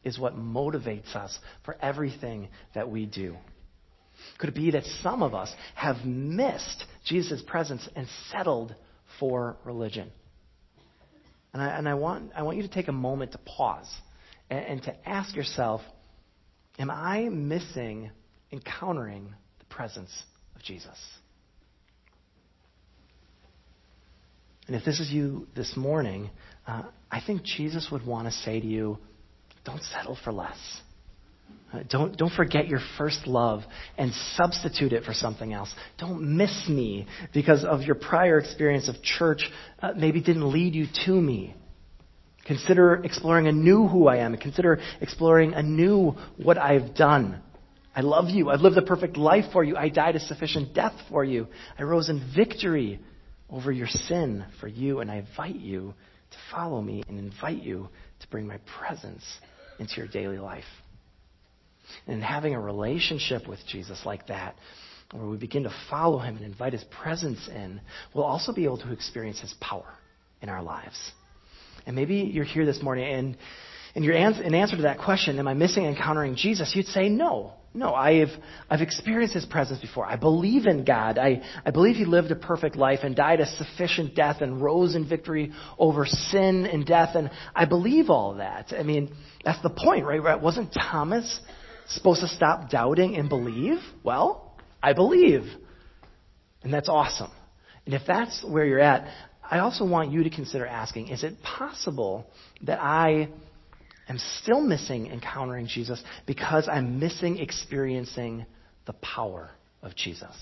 is 0.03 0.17
what 0.17 0.37
motivates 0.37 1.15
us 1.15 1.37
for 1.65 1.75
everything 1.81 2.47
that 2.73 2.89
we 2.89 3.05
do. 3.05 3.35
Could 4.37 4.49
it 4.49 4.55
be 4.55 4.71
that 4.71 4.85
some 5.01 5.23
of 5.23 5.33
us 5.33 5.53
have 5.75 6.05
missed 6.05 6.85
Jesus' 7.05 7.41
presence 7.45 7.87
and 7.95 8.07
settled 8.31 8.75
for 9.19 9.57
religion? 9.65 10.11
And 11.53 11.61
I, 11.61 11.67
and 11.77 11.87
I, 11.87 11.93
want, 11.95 12.31
I 12.35 12.43
want 12.43 12.57
you 12.57 12.63
to 12.63 12.69
take 12.69 12.87
a 12.87 12.93
moment 12.93 13.33
to 13.33 13.37
pause 13.39 13.89
and, 14.49 14.65
and 14.65 14.83
to 14.83 15.09
ask 15.09 15.35
yourself 15.35 15.81
Am 16.79 16.89
I 16.89 17.29
missing 17.29 18.11
encountering 18.51 19.33
the 19.59 19.65
presence 19.65 20.23
of 20.55 20.63
Jesus? 20.63 20.97
And 24.67 24.75
if 24.75 24.85
this 24.85 24.99
is 24.99 25.11
you 25.11 25.47
this 25.55 25.75
morning, 25.75 26.29
uh, 26.65 26.83
I 27.11 27.21
think 27.21 27.43
Jesus 27.43 27.89
would 27.91 28.05
want 28.05 28.27
to 28.27 28.31
say 28.31 28.59
to 28.59 28.65
you, 28.65 28.97
don't 29.65 29.83
settle 29.83 30.17
for 30.23 30.31
less. 30.31 30.57
Uh, 31.73 31.79
don't, 31.89 32.17
don't 32.17 32.33
forget 32.33 32.67
your 32.67 32.81
first 32.97 33.27
love 33.27 33.61
and 33.97 34.11
substitute 34.35 34.91
it 34.91 35.03
for 35.03 35.13
something 35.13 35.53
else. 35.53 35.73
Don't 35.97 36.35
miss 36.37 36.67
me 36.67 37.07
because 37.33 37.63
of 37.63 37.81
your 37.81 37.95
prior 37.95 38.39
experience 38.39 38.89
of 38.89 39.01
church 39.01 39.49
uh, 39.79 39.93
maybe 39.95 40.21
didn't 40.21 40.51
lead 40.51 40.75
you 40.75 40.87
to 41.05 41.11
me. 41.11 41.55
Consider 42.45 42.95
exploring 43.03 43.47
a 43.47 43.51
new 43.51 43.87
who 43.87 44.07
I 44.07 44.17
am. 44.17 44.35
Consider 44.35 44.79
exploring 44.99 45.53
a 45.53 45.63
new 45.63 46.15
what 46.37 46.57
I've 46.57 46.95
done. 46.95 47.41
I 47.95 48.01
love 48.01 48.29
you. 48.29 48.49
I've 48.49 48.61
lived 48.61 48.77
a 48.77 48.81
perfect 48.81 49.17
life 49.17 49.45
for 49.53 49.63
you. 49.63 49.75
I 49.77 49.89
died 49.89 50.15
a 50.15 50.19
sufficient 50.19 50.73
death 50.73 50.93
for 51.09 51.23
you. 51.23 51.47
I 51.77 51.83
rose 51.83 52.09
in 52.09 52.31
victory 52.35 52.99
over 53.49 53.71
your 53.71 53.87
sin 53.87 54.45
for 54.59 54.67
you, 54.67 55.01
and 55.01 55.11
I 55.11 55.17
invite 55.17 55.57
you 55.57 55.93
to 56.31 56.37
follow 56.55 56.81
me 56.81 57.03
and 57.07 57.19
invite 57.19 57.61
you 57.61 57.89
to 58.21 58.27
bring 58.29 58.47
my 58.47 58.59
presence 58.79 59.23
into 59.77 59.95
your 59.97 60.07
daily 60.07 60.37
life. 60.37 60.63
And 62.07 62.23
having 62.23 62.53
a 62.55 62.59
relationship 62.59 63.47
with 63.47 63.59
Jesus 63.67 64.01
like 64.05 64.27
that, 64.27 64.55
where 65.11 65.25
we 65.25 65.37
begin 65.37 65.63
to 65.63 65.73
follow 65.89 66.19
him 66.19 66.37
and 66.37 66.45
invite 66.45 66.73
his 66.73 66.83
presence 66.85 67.47
in, 67.47 67.81
we'll 68.13 68.23
also 68.23 68.53
be 68.53 68.63
able 68.63 68.77
to 68.77 68.91
experience 68.91 69.39
his 69.39 69.53
power 69.59 69.87
in 70.41 70.49
our 70.49 70.63
lives. 70.63 71.11
And 71.85 71.95
maybe 71.95 72.15
you're 72.15 72.45
here 72.45 72.65
this 72.65 72.81
morning 72.81 73.13
and, 73.13 73.37
and 73.95 74.05
your 74.05 74.15
answer, 74.15 74.43
in 74.43 74.53
answer 74.53 74.77
to 74.77 74.83
that 74.83 74.99
question, 74.99 75.37
am 75.39 75.47
I 75.47 75.53
missing 75.53 75.85
encountering 75.85 76.35
Jesus? 76.35 76.73
You'd 76.75 76.87
say, 76.87 77.09
no. 77.09 77.53
No, 77.73 77.93
I've, 77.93 78.31
I've 78.69 78.81
experienced 78.81 79.33
his 79.33 79.45
presence 79.45 79.79
before. 79.79 80.05
I 80.05 80.17
believe 80.17 80.65
in 80.65 80.83
God. 80.83 81.17
I, 81.17 81.41
I 81.65 81.71
believe 81.71 81.95
he 81.95 82.03
lived 82.03 82.29
a 82.29 82.35
perfect 82.35 82.75
life 82.75 82.99
and 83.03 83.15
died 83.15 83.39
a 83.39 83.45
sufficient 83.45 84.13
death 84.13 84.41
and 84.41 84.61
rose 84.61 84.93
in 84.93 85.07
victory 85.07 85.53
over 85.79 86.05
sin 86.05 86.65
and 86.65 86.85
death. 86.85 87.15
And 87.15 87.31
I 87.55 87.63
believe 87.63 88.09
all 88.09 88.35
that. 88.35 88.73
I 88.77 88.83
mean, 88.83 89.15
that's 89.45 89.61
the 89.61 89.69
point, 89.69 90.05
right? 90.05 90.41
Wasn't 90.41 90.73
Thomas 90.73 91.39
supposed 91.87 92.21
to 92.21 92.27
stop 92.27 92.69
doubting 92.69 93.15
and 93.15 93.29
believe? 93.29 93.79
Well, 94.03 94.55
I 94.81 94.93
believe. 94.93 95.43
And 96.63 96.73
that's 96.73 96.89
awesome. 96.89 97.31
And 97.85 97.95
if 97.95 98.01
that's 98.07 98.43
where 98.43 98.65
you're 98.65 98.79
at, 98.79 99.07
I 99.43 99.59
also 99.59 99.85
want 99.85 100.11
you 100.11 100.23
to 100.23 100.29
consider 100.29 100.65
asking 100.65 101.09
is 101.09 101.23
it 101.23 101.41
possible 101.43 102.25
that 102.63 102.79
I 102.81 103.29
am 104.07 104.17
still 104.41 104.61
missing 104.61 105.07
encountering 105.07 105.67
Jesus 105.67 106.01
because 106.25 106.69
I'm 106.71 106.99
missing 106.99 107.39
experiencing 107.39 108.45
the 108.85 108.93
power 108.93 109.49
of 109.81 109.95
Jesus? 109.95 110.35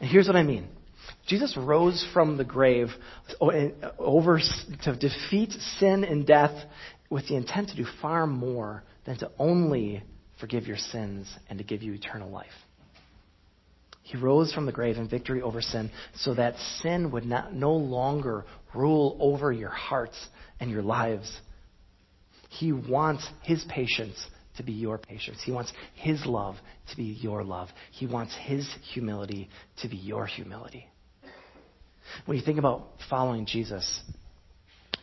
And 0.00 0.10
here's 0.10 0.26
what 0.26 0.36
I 0.36 0.42
mean. 0.42 0.68
Jesus 1.26 1.56
rose 1.56 2.06
from 2.12 2.36
the 2.36 2.44
grave 2.44 2.88
over 3.40 4.40
to 4.82 4.96
defeat 4.96 5.52
sin 5.78 6.04
and 6.04 6.26
death 6.26 6.54
with 7.10 7.28
the 7.28 7.36
intent 7.36 7.70
to 7.70 7.76
do 7.76 7.86
far 8.02 8.26
more 8.26 8.82
than 9.08 9.16
to 9.16 9.30
only 9.38 10.02
forgive 10.38 10.66
your 10.66 10.76
sins 10.76 11.34
and 11.48 11.58
to 11.58 11.64
give 11.64 11.82
you 11.82 11.94
eternal 11.94 12.30
life. 12.30 12.46
He 14.02 14.18
rose 14.18 14.52
from 14.52 14.66
the 14.66 14.72
grave 14.72 14.98
in 14.98 15.08
victory 15.08 15.40
over 15.40 15.62
sin 15.62 15.90
so 16.14 16.34
that 16.34 16.56
sin 16.82 17.10
would 17.12 17.24
not, 17.24 17.54
no 17.54 17.72
longer 17.72 18.44
rule 18.74 19.16
over 19.18 19.50
your 19.50 19.70
hearts 19.70 20.26
and 20.60 20.70
your 20.70 20.82
lives. 20.82 21.40
He 22.50 22.70
wants 22.70 23.26
His 23.42 23.64
patience 23.70 24.14
to 24.58 24.62
be 24.62 24.72
your 24.72 24.98
patience. 24.98 25.38
He 25.42 25.52
wants 25.52 25.72
His 25.94 26.26
love 26.26 26.56
to 26.90 26.96
be 26.96 27.04
your 27.04 27.42
love. 27.42 27.68
He 27.92 28.06
wants 28.06 28.36
His 28.42 28.68
humility 28.92 29.48
to 29.80 29.88
be 29.88 29.96
your 29.96 30.26
humility. 30.26 30.86
When 32.26 32.36
you 32.36 32.44
think 32.44 32.58
about 32.58 32.88
following 33.08 33.46
Jesus, 33.46 34.02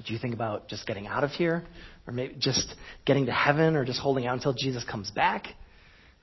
do 0.05 0.13
you 0.13 0.19
think 0.19 0.35
about 0.35 0.67
just 0.67 0.85
getting 0.85 1.07
out 1.07 1.23
of 1.23 1.31
here? 1.31 1.63
Or 2.07 2.13
maybe 2.13 2.35
just 2.37 2.73
getting 3.05 3.25
to 3.27 3.31
heaven? 3.31 3.75
Or 3.75 3.85
just 3.85 3.99
holding 3.99 4.27
out 4.27 4.35
until 4.35 4.53
Jesus 4.53 4.83
comes 4.83 5.11
back? 5.11 5.47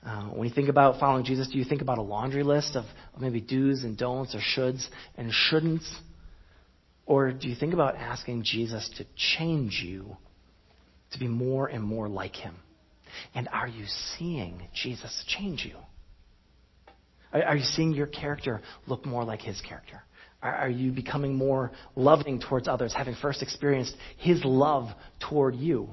Uh, 0.05 0.25
when 0.29 0.47
you 0.47 0.53
think 0.53 0.69
about 0.69 0.99
following 0.99 1.23
Jesus, 1.23 1.47
do 1.49 1.57
you 1.57 1.63
think 1.63 1.81
about 1.81 1.97
a 1.97 2.01
laundry 2.01 2.43
list 2.43 2.75
of, 2.75 2.83
maybe 3.17 3.39
do's 3.39 3.83
and 3.83 3.97
don'ts 3.97 4.35
or 4.35 4.39
shoulds 4.39 4.85
and 5.15 5.31
shouldn'ts? 5.31 5.89
Or 7.05 7.31
do 7.31 7.47
you 7.47 7.55
think 7.55 7.73
about 7.73 7.95
asking 7.95 8.43
Jesus 8.43 8.89
to 8.97 9.05
change 9.15 9.81
you 9.83 10.17
to 11.11 11.19
be 11.19 11.27
more 11.27 11.67
and 11.67 11.83
more 11.83 12.09
like 12.09 12.35
him? 12.35 12.55
And 13.33 13.47
are 13.49 13.67
you 13.67 13.85
seeing 14.17 14.67
Jesus 14.73 15.23
change 15.27 15.65
you? 15.65 15.77
Are, 17.31 17.43
are 17.43 17.55
you 17.55 17.63
seeing 17.63 17.93
your 17.93 18.07
character 18.07 18.61
look 18.87 19.05
more 19.05 19.23
like 19.23 19.41
his 19.41 19.61
character? 19.61 20.01
Are, 20.43 20.69
you 20.69 20.91
becoming 20.91 21.35
more 21.35 21.71
loving 21.95 22.39
towards 22.39 22.67
others, 22.67 22.93
having 22.93 23.15
first 23.15 23.41
experienced 23.41 23.95
his 24.17 24.43
love 24.43 24.89
toward 25.29 25.55
you? 25.55 25.89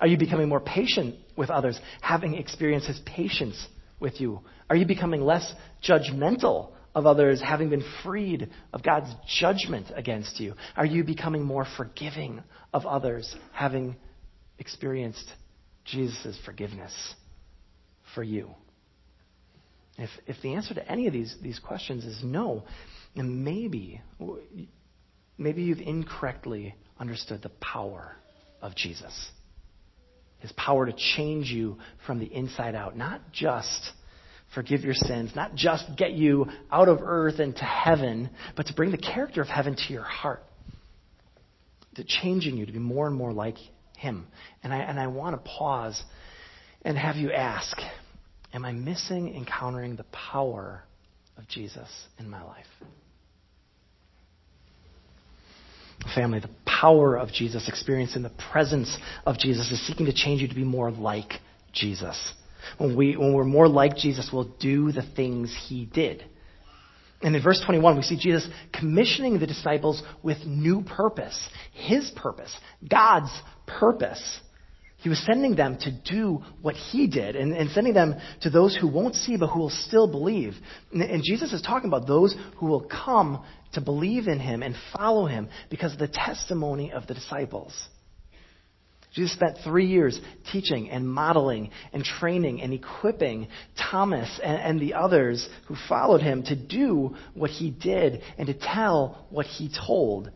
Are 0.00 0.06
you 0.06 0.16
becoming 0.16 0.48
more 0.48 0.60
patient 0.60 1.16
with 1.36 1.50
others, 1.50 1.78
having 2.00 2.34
experienced 2.34 2.86
his 2.86 3.00
patience 3.04 3.66
with 3.98 4.20
you? 4.20 4.40
Are 4.70 4.76
you 4.76 4.86
becoming 4.86 5.22
less 5.22 5.52
judgmental 5.82 6.70
of 6.94 7.04
others, 7.04 7.42
having 7.42 7.68
been 7.68 7.84
freed 8.04 8.48
of 8.72 8.84
God's 8.84 9.12
judgment 9.40 9.88
against 9.94 10.38
you? 10.38 10.54
Are 10.76 10.86
you 10.86 11.02
becoming 11.02 11.42
more 11.42 11.66
forgiving 11.76 12.44
of 12.72 12.86
others, 12.86 13.34
having 13.52 13.96
experienced 14.60 15.26
Jesus' 15.84 16.38
forgiveness 16.44 16.92
for 18.14 18.22
you? 18.22 18.50
If, 19.98 20.10
if 20.26 20.36
the 20.42 20.54
answer 20.54 20.74
to 20.74 20.90
any 20.90 21.08
of 21.08 21.12
these, 21.12 21.36
these 21.42 21.58
questions 21.58 22.04
is 22.04 22.20
no, 22.22 22.62
then 23.14 23.44
maybe, 23.44 24.00
maybe 25.38 25.62
you've 25.62 25.80
incorrectly 25.80 26.74
understood 26.98 27.42
the 27.42 27.50
power 27.60 28.16
of 28.62 28.74
Jesus 28.76 29.30
his 30.40 30.52
power 30.52 30.86
to 30.86 30.92
change 31.16 31.50
you 31.50 31.78
from 32.06 32.18
the 32.18 32.26
inside 32.26 32.74
out, 32.74 32.96
not 32.96 33.20
just 33.32 33.92
forgive 34.54 34.80
your 34.80 34.94
sins, 34.94 35.30
not 35.36 35.54
just 35.54 35.84
get 35.96 36.12
you 36.12 36.46
out 36.72 36.88
of 36.88 37.00
earth 37.02 37.38
and 37.38 37.54
to 37.54 37.64
heaven, 37.64 38.30
but 38.56 38.66
to 38.66 38.74
bring 38.74 38.90
the 38.90 38.98
character 38.98 39.40
of 39.40 39.48
heaven 39.48 39.76
to 39.76 39.92
your 39.92 40.02
heart, 40.02 40.42
to 41.94 42.04
changing 42.04 42.56
you 42.56 42.66
to 42.66 42.72
be 42.72 42.78
more 42.78 43.06
and 43.06 43.14
more 43.14 43.32
like 43.32 43.56
him. 43.96 44.26
And 44.62 44.72
I, 44.72 44.78
and 44.78 44.98
I 44.98 45.06
want 45.06 45.36
to 45.36 45.50
pause 45.50 46.02
and 46.82 46.96
have 46.96 47.16
you 47.16 47.30
ask, 47.30 47.76
am 48.54 48.64
I 48.64 48.72
missing 48.72 49.36
encountering 49.36 49.96
the 49.96 50.04
power 50.04 50.84
of 51.36 51.46
Jesus 51.48 51.88
in 52.18 52.28
my 52.28 52.42
life? 52.42 52.66
Family, 56.14 56.40
the 56.40 56.50
power 56.64 57.16
of 57.16 57.30
Jesus, 57.32 57.68
experiencing 57.68 58.22
the 58.22 58.32
presence 58.52 58.96
of 59.26 59.38
Jesus, 59.38 59.70
is 59.70 59.86
seeking 59.86 60.06
to 60.06 60.12
change 60.12 60.40
you 60.40 60.48
to 60.48 60.54
be 60.54 60.64
more 60.64 60.90
like 60.90 61.34
Jesus. 61.72 62.32
When, 62.78 62.96
we, 62.96 63.16
when 63.16 63.34
we're 63.34 63.44
more 63.44 63.68
like 63.68 63.96
Jesus, 63.96 64.30
we'll 64.32 64.52
do 64.60 64.92
the 64.92 65.02
things 65.14 65.54
he 65.68 65.84
did. 65.86 66.24
And 67.22 67.36
in 67.36 67.42
verse 67.42 67.62
21, 67.64 67.96
we 67.96 68.02
see 68.02 68.16
Jesus 68.16 68.48
commissioning 68.72 69.38
the 69.38 69.46
disciples 69.46 70.02
with 70.22 70.38
new 70.46 70.82
purpose, 70.82 71.48
his 71.72 72.10
purpose, 72.16 72.54
God's 72.88 73.30
purpose. 73.66 74.40
He 74.98 75.08
was 75.08 75.22
sending 75.24 75.54
them 75.54 75.78
to 75.80 75.90
do 75.90 76.42
what 76.60 76.74
he 76.74 77.06
did 77.06 77.36
and, 77.36 77.54
and 77.54 77.70
sending 77.70 77.94
them 77.94 78.14
to 78.42 78.50
those 78.50 78.76
who 78.76 78.86
won't 78.86 79.14
see 79.14 79.36
but 79.36 79.48
who 79.48 79.60
will 79.60 79.70
still 79.70 80.10
believe. 80.10 80.54
And, 80.92 81.02
and 81.02 81.22
Jesus 81.22 81.52
is 81.52 81.62
talking 81.62 81.88
about 81.88 82.06
those 82.06 82.34
who 82.56 82.66
will 82.66 82.86
come 82.86 83.44
to 83.72 83.80
believe 83.80 84.28
in 84.28 84.40
him 84.40 84.62
and 84.62 84.74
follow 84.96 85.26
him 85.26 85.48
because 85.68 85.92
of 85.92 85.98
the 85.98 86.08
testimony 86.08 86.92
of 86.92 87.06
the 87.06 87.14
disciples. 87.14 87.88
Jesus 89.12 89.32
spent 89.32 89.58
three 89.64 89.86
years 89.86 90.20
teaching 90.52 90.88
and 90.90 91.08
modeling 91.08 91.70
and 91.92 92.04
training 92.04 92.62
and 92.62 92.72
equipping 92.72 93.48
Thomas 93.90 94.40
and, 94.42 94.56
and, 94.56 94.80
the 94.80 94.94
others 94.94 95.48
who 95.66 95.74
followed 95.88 96.22
him 96.22 96.44
to 96.44 96.54
do 96.54 97.16
what 97.34 97.50
he 97.50 97.70
did 97.70 98.22
and 98.38 98.46
to 98.46 98.54
tell 98.54 99.26
what 99.30 99.46
he 99.46 99.68
told. 99.86 100.30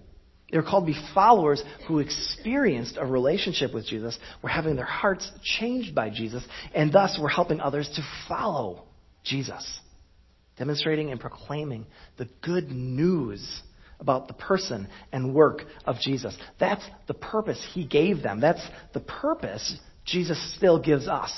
They 0.50 0.58
were 0.58 0.64
called 0.64 0.86
to 0.86 0.92
be 0.92 1.08
followers 1.14 1.62
who 1.86 2.00
experienced 2.00 2.96
a 2.98 3.06
relationship 3.06 3.72
with 3.72 3.86
Jesus, 3.86 4.18
were 4.42 4.48
having 4.48 4.74
their 4.74 4.84
hearts 4.84 5.30
changed 5.42 5.94
by 5.94 6.10
Jesus, 6.10 6.44
and 6.74 6.92
thus 6.92 7.18
were 7.20 7.28
helping 7.28 7.60
others 7.60 7.88
to 7.94 8.02
follow 8.28 8.84
Jesus 9.22 9.80
demonstrating 10.58 11.10
and 11.10 11.20
proclaiming 11.20 11.86
the 12.16 12.28
good 12.42 12.70
news 12.70 13.62
about 14.00 14.28
the 14.28 14.34
person 14.34 14.88
and 15.12 15.34
work 15.34 15.62
of 15.84 15.96
Jesus. 16.00 16.36
That's 16.58 16.84
the 17.06 17.14
purpose 17.14 17.64
he 17.72 17.86
gave 17.86 18.22
them. 18.22 18.40
That's 18.40 18.64
the 18.92 19.00
purpose 19.00 19.76
Jesus 20.04 20.54
still 20.56 20.80
gives 20.80 21.08
us. 21.08 21.32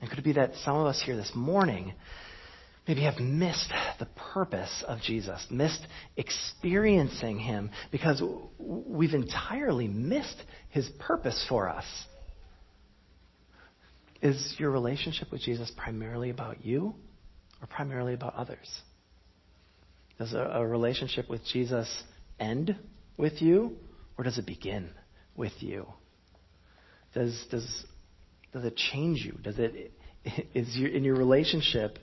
And 0.00 0.10
could 0.10 0.18
it 0.18 0.24
be 0.24 0.32
that 0.32 0.54
some 0.64 0.76
of 0.76 0.86
us 0.86 1.02
here 1.04 1.16
this 1.16 1.32
morning 1.34 1.94
maybe 2.86 3.02
have 3.02 3.18
missed 3.18 3.72
the 3.98 4.06
purpose 4.34 4.84
of 4.86 5.00
Jesus, 5.00 5.44
missed 5.50 5.84
experiencing 6.16 7.38
him 7.38 7.70
because 7.90 8.22
we've 8.58 9.14
entirely 9.14 9.88
missed 9.88 10.40
his 10.70 10.88
purpose 11.00 11.44
for 11.48 11.68
us? 11.68 11.86
Is 14.22 14.54
your 14.58 14.70
relationship 14.70 15.32
with 15.32 15.40
Jesus 15.40 15.70
primarily 15.76 16.30
about 16.30 16.64
you? 16.64 16.94
Or 17.60 17.66
primarily 17.66 18.14
about 18.14 18.34
others? 18.34 18.68
Does 20.18 20.32
a, 20.32 20.38
a 20.38 20.66
relationship 20.66 21.28
with 21.28 21.44
Jesus 21.52 21.88
end 22.38 22.76
with 23.16 23.40
you, 23.40 23.76
or 24.16 24.24
does 24.24 24.38
it 24.38 24.46
begin 24.46 24.90
with 25.36 25.52
you? 25.60 25.86
Does, 27.14 27.46
does, 27.50 27.84
does 28.52 28.64
it 28.64 28.76
change 28.76 29.24
you? 29.24 29.32
Does 29.42 29.58
it, 29.58 29.92
is 30.54 30.76
your, 30.76 30.90
in 30.90 31.04
your 31.04 31.16
relationship, 31.16 31.98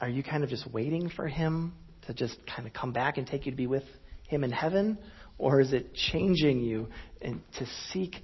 are 0.00 0.08
you 0.08 0.22
kind 0.22 0.44
of 0.44 0.50
just 0.50 0.70
waiting 0.70 1.10
for 1.10 1.26
Him 1.26 1.72
to 2.06 2.14
just 2.14 2.36
kind 2.54 2.66
of 2.66 2.74
come 2.74 2.92
back 2.92 3.18
and 3.18 3.26
take 3.26 3.46
you 3.46 3.52
to 3.52 3.56
be 3.56 3.66
with 3.66 3.84
Him 4.28 4.44
in 4.44 4.50
heaven? 4.50 4.98
Or 5.38 5.60
is 5.60 5.72
it 5.72 5.94
changing 5.94 6.60
you 6.60 6.88
and 7.22 7.40
to 7.58 7.66
seek 7.92 8.16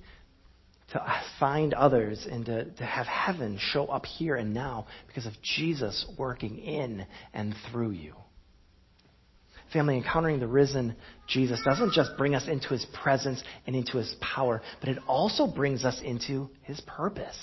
to 0.95 1.23
find 1.41 1.75
others 1.75 2.25
and 2.31 2.47
to, 2.47 2.65
to 2.65 2.85
have 2.85 3.07
heaven 3.07 3.59
show 3.61 3.87
up 3.87 4.07
here 4.07 4.37
and 4.37 4.55
now 4.55 4.87
because 5.09 5.27
of 5.27 5.33
Jesus 5.43 6.07
working 6.17 6.59
in 6.59 7.05
and 7.33 7.53
through 7.71 7.91
you. 7.91 8.15
Family, 9.73 9.97
encountering 9.97 10.39
the 10.39 10.47
risen 10.47 10.95
Jesus 11.27 11.61
doesn't 11.65 11.95
just 11.95 12.17
bring 12.17 12.37
us 12.37 12.47
into 12.47 12.69
his 12.69 12.87
presence 13.03 13.43
and 13.67 13.75
into 13.75 13.99
his 13.99 14.15
power, 14.21 14.63
but 14.79 14.89
it 14.89 14.99
also 15.09 15.49
brings 15.49 15.85
us 15.85 16.01
into 16.01 16.49
his 16.63 16.81
purpose. 16.83 17.37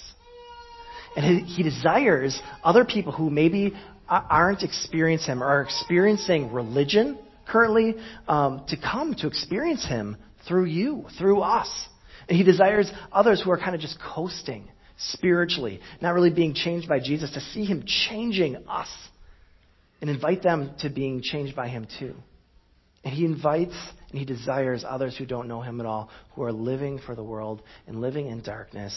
And 1.18 1.46
he 1.46 1.62
desires 1.62 2.42
other 2.64 2.86
people 2.86 3.12
who 3.12 3.30
maybe 3.30 3.74
aren't 4.08 4.64
experiencing 4.64 5.34
him 5.34 5.44
or 5.44 5.48
are 5.48 5.62
experiencing 5.62 6.54
religion 6.54 7.20
currently 7.46 7.96
um, 8.30 8.64
to 8.70 8.78
come 8.78 9.14
to 9.16 9.28
experience 9.28 9.86
him 9.86 10.16
through 10.48 10.66
you, 10.66 11.06
through 11.18 11.42
us. 11.42 11.88
He 12.36 12.44
desires 12.44 12.92
others 13.12 13.42
who 13.42 13.52
are 13.52 13.58
kind 13.58 13.76
of 13.76 13.82
just 13.82 13.98
coasting 14.00 14.70
spiritually, 14.98 15.80
not 16.02 16.14
really 16.14 16.30
being 16.30 16.54
changed 16.54 16.88
by 16.88 17.00
Jesus, 17.00 17.32
to 17.32 17.40
see 17.40 17.66
him 17.66 17.84
changing 17.86 18.56
us 18.68 18.90
and 20.00 20.10
invite 20.10 20.42
them 20.42 20.72
to 20.80 20.90
being 20.90 21.22
changed 21.22 21.56
by 21.56 21.68
him 21.68 21.88
too. 22.00 22.16
And 23.04 23.14
he 23.14 23.26
invites 23.26 23.76
and 24.10 24.20
he 24.20 24.26
desires 24.26 24.86
others 24.88 25.18
who 25.18 25.26
don't 25.26 25.48
know 25.48 25.62
him 25.62 25.80
at 25.80 25.86
all, 25.86 26.10
who 26.36 26.44
are 26.44 26.52
living 26.52 27.00
for 27.00 27.16
the 27.16 27.24
world 27.24 27.62
and 27.88 28.02
living 28.02 28.28
in 28.28 28.42
darkness, 28.42 28.94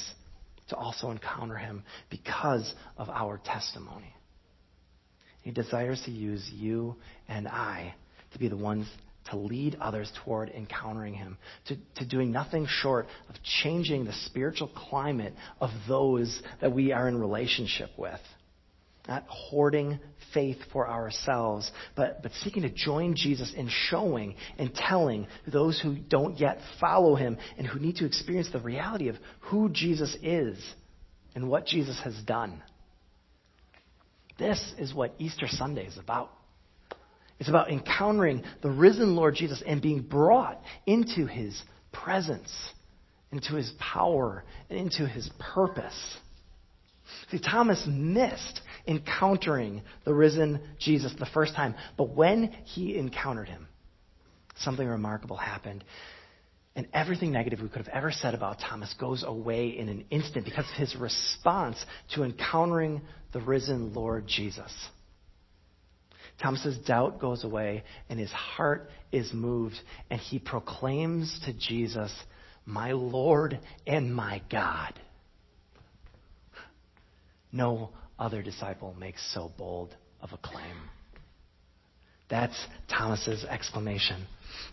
to 0.68 0.76
also 0.76 1.10
encounter 1.10 1.56
him 1.56 1.84
because 2.10 2.72
of 2.96 3.08
our 3.10 3.38
testimony. 3.44 4.14
He 5.42 5.50
desires 5.50 6.02
to 6.06 6.10
use 6.10 6.50
you 6.52 6.96
and 7.28 7.46
I 7.46 7.94
to 8.32 8.38
be 8.38 8.48
the 8.48 8.56
ones 8.56 8.88
to 9.30 9.36
lead 9.36 9.76
others 9.80 10.10
toward 10.24 10.50
encountering 10.50 11.14
Him, 11.14 11.38
to, 11.66 11.76
to 11.96 12.06
doing 12.06 12.30
nothing 12.30 12.66
short 12.68 13.06
of 13.28 13.36
changing 13.62 14.04
the 14.04 14.12
spiritual 14.26 14.68
climate 14.68 15.34
of 15.60 15.70
those 15.88 16.42
that 16.60 16.72
we 16.72 16.92
are 16.92 17.08
in 17.08 17.18
relationship 17.18 17.90
with. 17.96 18.20
Not 19.08 19.24
hoarding 19.28 19.98
faith 20.32 20.56
for 20.72 20.88
ourselves, 20.88 21.70
but, 21.94 22.22
but 22.22 22.32
seeking 22.42 22.62
to 22.62 22.70
join 22.70 23.14
Jesus 23.16 23.52
in 23.54 23.68
showing 23.90 24.34
and 24.58 24.74
telling 24.74 25.26
those 25.46 25.78
who 25.80 25.96
don't 25.96 26.38
yet 26.38 26.58
follow 26.80 27.14
Him 27.14 27.36
and 27.58 27.66
who 27.66 27.78
need 27.78 27.96
to 27.96 28.06
experience 28.06 28.48
the 28.52 28.60
reality 28.60 29.08
of 29.08 29.16
who 29.40 29.68
Jesus 29.68 30.16
is 30.22 30.58
and 31.34 31.48
what 31.48 31.66
Jesus 31.66 32.00
has 32.02 32.14
done. 32.26 32.62
This 34.38 34.74
is 34.78 34.94
what 34.94 35.14
Easter 35.18 35.46
Sunday 35.48 35.86
is 35.86 35.98
about. 35.98 36.30
It's 37.38 37.48
about 37.48 37.70
encountering 37.70 38.42
the 38.62 38.70
risen 38.70 39.16
Lord 39.16 39.34
Jesus 39.34 39.62
and 39.66 39.82
being 39.82 40.02
brought 40.02 40.60
into 40.86 41.26
his 41.26 41.60
presence, 41.92 42.52
into 43.32 43.54
his 43.54 43.72
power, 43.78 44.44
and 44.70 44.78
into 44.78 45.06
his 45.06 45.28
purpose. 45.54 46.16
See, 47.30 47.38
Thomas 47.38 47.84
missed 47.86 48.60
encountering 48.86 49.82
the 50.04 50.14
risen 50.14 50.60
Jesus 50.78 51.14
the 51.18 51.26
first 51.26 51.54
time, 51.54 51.74
but 51.96 52.14
when 52.14 52.52
he 52.64 52.96
encountered 52.96 53.48
him, 53.48 53.66
something 54.58 54.86
remarkable 54.86 55.36
happened. 55.36 55.84
And 56.76 56.88
everything 56.92 57.30
negative 57.30 57.60
we 57.60 57.68
could 57.68 57.86
have 57.86 57.94
ever 57.94 58.10
said 58.10 58.34
about 58.34 58.58
Thomas 58.58 58.92
goes 58.98 59.22
away 59.22 59.68
in 59.68 59.88
an 59.88 60.06
instant 60.10 60.44
because 60.44 60.68
of 60.68 60.76
his 60.76 60.96
response 60.96 61.84
to 62.14 62.24
encountering 62.24 63.00
the 63.32 63.40
risen 63.40 63.94
Lord 63.94 64.26
Jesus. 64.26 64.72
Thomas's 66.42 66.78
doubt 66.78 67.20
goes 67.20 67.44
away 67.44 67.84
and 68.08 68.18
his 68.18 68.32
heart 68.32 68.90
is 69.12 69.32
moved 69.32 69.76
and 70.10 70.20
he 70.20 70.38
proclaims 70.38 71.40
to 71.44 71.52
Jesus, 71.52 72.12
"My 72.66 72.92
Lord 72.92 73.60
and 73.86 74.14
my 74.14 74.42
God." 74.50 74.98
No 77.52 77.90
other 78.18 78.42
disciple 78.42 78.94
makes 78.98 79.22
so 79.32 79.52
bold 79.56 79.94
of 80.20 80.32
a 80.32 80.38
claim. 80.38 80.76
That's 82.28 82.66
Thomas's 82.88 83.44
exclamation. 83.44 84.26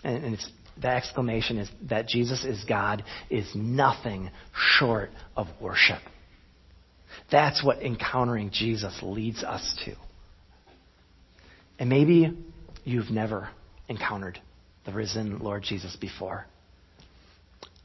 And, 0.03 0.23
and 0.23 0.37
the 0.81 0.87
exclamation 0.87 1.57
is 1.57 1.69
that 1.89 2.07
Jesus 2.07 2.43
is 2.43 2.63
God 2.63 3.03
is 3.29 3.47
nothing 3.53 4.31
short 4.53 5.11
of 5.35 5.47
worship. 5.59 6.01
That's 7.29 7.63
what 7.63 7.81
encountering 7.81 8.51
Jesus 8.51 8.97
leads 9.01 9.43
us 9.43 9.77
to. 9.85 9.95
And 11.81 11.89
maybe 11.89 12.37
you've 12.83 13.09
never 13.09 13.49
encountered 13.89 14.39
the 14.85 14.93
risen 14.93 15.39
Lord 15.39 15.63
Jesus 15.63 15.95
before. 15.95 16.45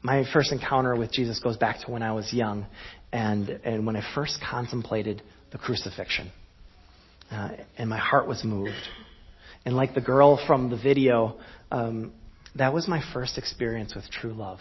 My 0.03 0.23
first 0.31 0.51
encounter 0.51 0.95
with 0.95 1.11
Jesus 1.11 1.39
goes 1.39 1.57
back 1.57 1.83
to 1.83 1.89
when 1.91 2.03
I 2.03 2.11
was 2.11 2.31
young 2.31 2.67
and, 3.11 3.49
and 3.49 3.87
when 3.87 3.95
I 3.95 4.03
first 4.13 4.37
contemplated 4.39 5.23
the 5.51 5.57
crucifixion. 5.57 6.31
Uh, 7.31 7.53
and 7.79 7.89
my 7.89 7.97
heart 7.97 8.27
was 8.27 8.43
moved. 8.43 8.69
And 9.65 9.75
like 9.75 9.95
the 9.95 10.01
girl 10.01 10.39
from 10.45 10.69
the 10.69 10.77
video, 10.77 11.39
um, 11.71 12.13
that 12.53 12.75
was 12.75 12.87
my 12.87 13.01
first 13.15 13.39
experience 13.39 13.95
with 13.95 14.07
true 14.11 14.33
love. 14.33 14.59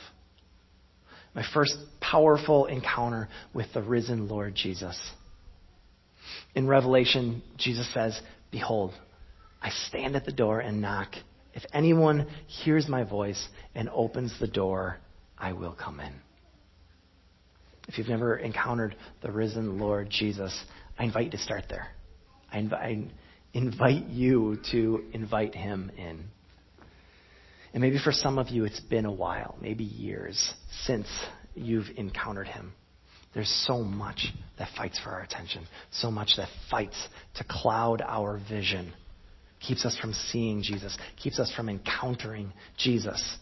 My 1.35 1.45
first 1.53 1.77
powerful 2.01 2.65
encounter 2.65 3.29
with 3.53 3.67
the 3.75 3.83
risen 3.83 4.29
Lord 4.29 4.55
Jesus. 4.55 4.99
In 6.55 6.67
Revelation, 6.67 7.43
Jesus 7.59 7.87
says, 7.93 8.19
Behold, 8.51 8.95
I 9.63 9.71
stand 9.89 10.17
at 10.17 10.25
the 10.25 10.33
door 10.33 10.61
and 10.61 10.81
knock. 10.81 11.15
If 11.55 11.65
anyone 11.73 12.27
hears 12.47 12.89
my 12.89 13.05
voice 13.05 13.49
and 13.75 13.89
opens 13.89 14.39
the 14.39 14.47
door, 14.47 14.99
I 15.39 15.53
will 15.53 15.73
come 15.73 16.01
in. 16.01 16.13
If 17.89 17.99
you've 17.99 18.09
never 18.09 18.37
encountered 18.37 18.97
the 19.23 19.31
risen 19.31 19.79
Lord 19.79 20.11
Jesus, 20.11 20.59
I 20.99 21.05
invite 21.05 21.27
you 21.27 21.31
to 21.33 21.39
start 21.39 21.65
there. 21.69 21.89
I, 22.53 22.59
I 22.59 23.05
invite 23.53 24.07
you 24.09 24.59
to 24.73 25.05
invite 25.13 25.55
him 25.55 25.91
in. 25.97 26.25
And 27.73 27.83
maybe 27.83 27.99
for 28.03 28.13
some 28.13 28.39
of 28.39 28.49
you, 28.49 28.65
it's 28.65 28.81
been 28.81 29.05
a 29.05 29.13
while, 29.13 29.57
maybe 29.61 29.85
years, 29.85 30.55
since 30.85 31.07
you've 31.55 31.87
encountered 31.97 32.49
him. 32.49 32.73
There's 33.35 33.53
so 33.67 33.83
much 33.83 34.33
that 34.59 34.69
fights 34.77 34.99
for 34.99 35.11
our 35.11 35.21
attention, 35.21 35.67
so 35.91 36.11
much 36.11 36.33
that 36.39 36.49
fights 36.71 36.97
to 37.35 37.45
cloud 37.45 38.01
our 38.01 38.41
vision, 38.49 38.95
keeps 39.61 39.85
us 39.85 39.97
from 39.99 40.13
seeing 40.13 40.63
Jesus, 40.63 40.97
keeps 41.17 41.39
us 41.39 41.53
from 41.55 41.69
encountering 41.69 42.53
Jesus. 42.77 43.39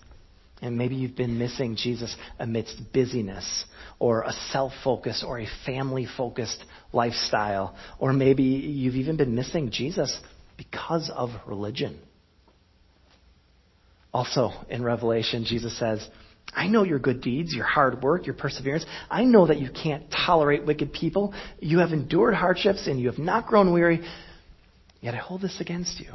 And 0.63 0.79
maybe 0.79 0.95
you've 0.95 1.17
been 1.17 1.39
missing 1.39 1.77
Jesus 1.77 2.17
amidst 2.39 2.93
busyness 2.93 3.65
or 3.99 4.23
a 4.23 4.33
self 4.51 4.73
focused 4.83 5.25
or 5.25 5.41
a 5.41 5.47
family 5.67 6.07
focused 6.17 6.65
lifestyle. 6.93 7.77
Or 7.99 8.13
maybe 8.13 8.45
you've 8.45 8.95
even 8.95 9.17
been 9.17 9.35
missing 9.35 9.71
Jesus 9.71 10.19
because 10.57 11.11
of 11.15 11.31
religion. 11.47 11.99
Also, 14.13 14.53
in 14.71 14.85
Revelation, 14.85 15.45
Jesus 15.45 15.77
says, 15.77 16.09
I 16.55 16.69
know 16.69 16.85
your 16.85 17.01
good 17.01 17.21
deeds, 17.21 17.53
your 17.53 17.65
hard 17.65 18.01
work, 18.01 18.27
your 18.27 18.37
perseverance. 18.37 18.87
I 19.11 19.25
know 19.25 19.49
that 19.49 19.59
you 19.59 19.71
can't 19.71 20.05
tolerate 20.11 20.65
wicked 20.65 20.93
people. 20.93 21.35
You 21.59 21.81
have 21.81 21.91
endured 21.91 22.35
hardships 22.35 22.87
and 22.87 23.01
you 23.01 23.11
have 23.11 23.19
not 23.19 23.47
grown 23.47 23.73
weary. 23.73 24.03
Yet 25.05 25.13
I 25.13 25.19
hold 25.19 25.43
this 25.43 25.61
against 25.61 26.01
you. 26.01 26.15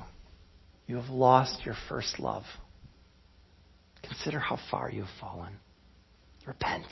You 0.88 0.96
have 0.96 1.12
lost 1.12 1.64
your 1.64 1.76
first 1.88 2.20
love. 2.20 2.42
Consider 4.02 4.40
how 4.40 4.58
far 4.72 4.90
you 4.90 5.02
have 5.02 5.12
fallen. 5.22 5.54
Repent. 6.48 6.88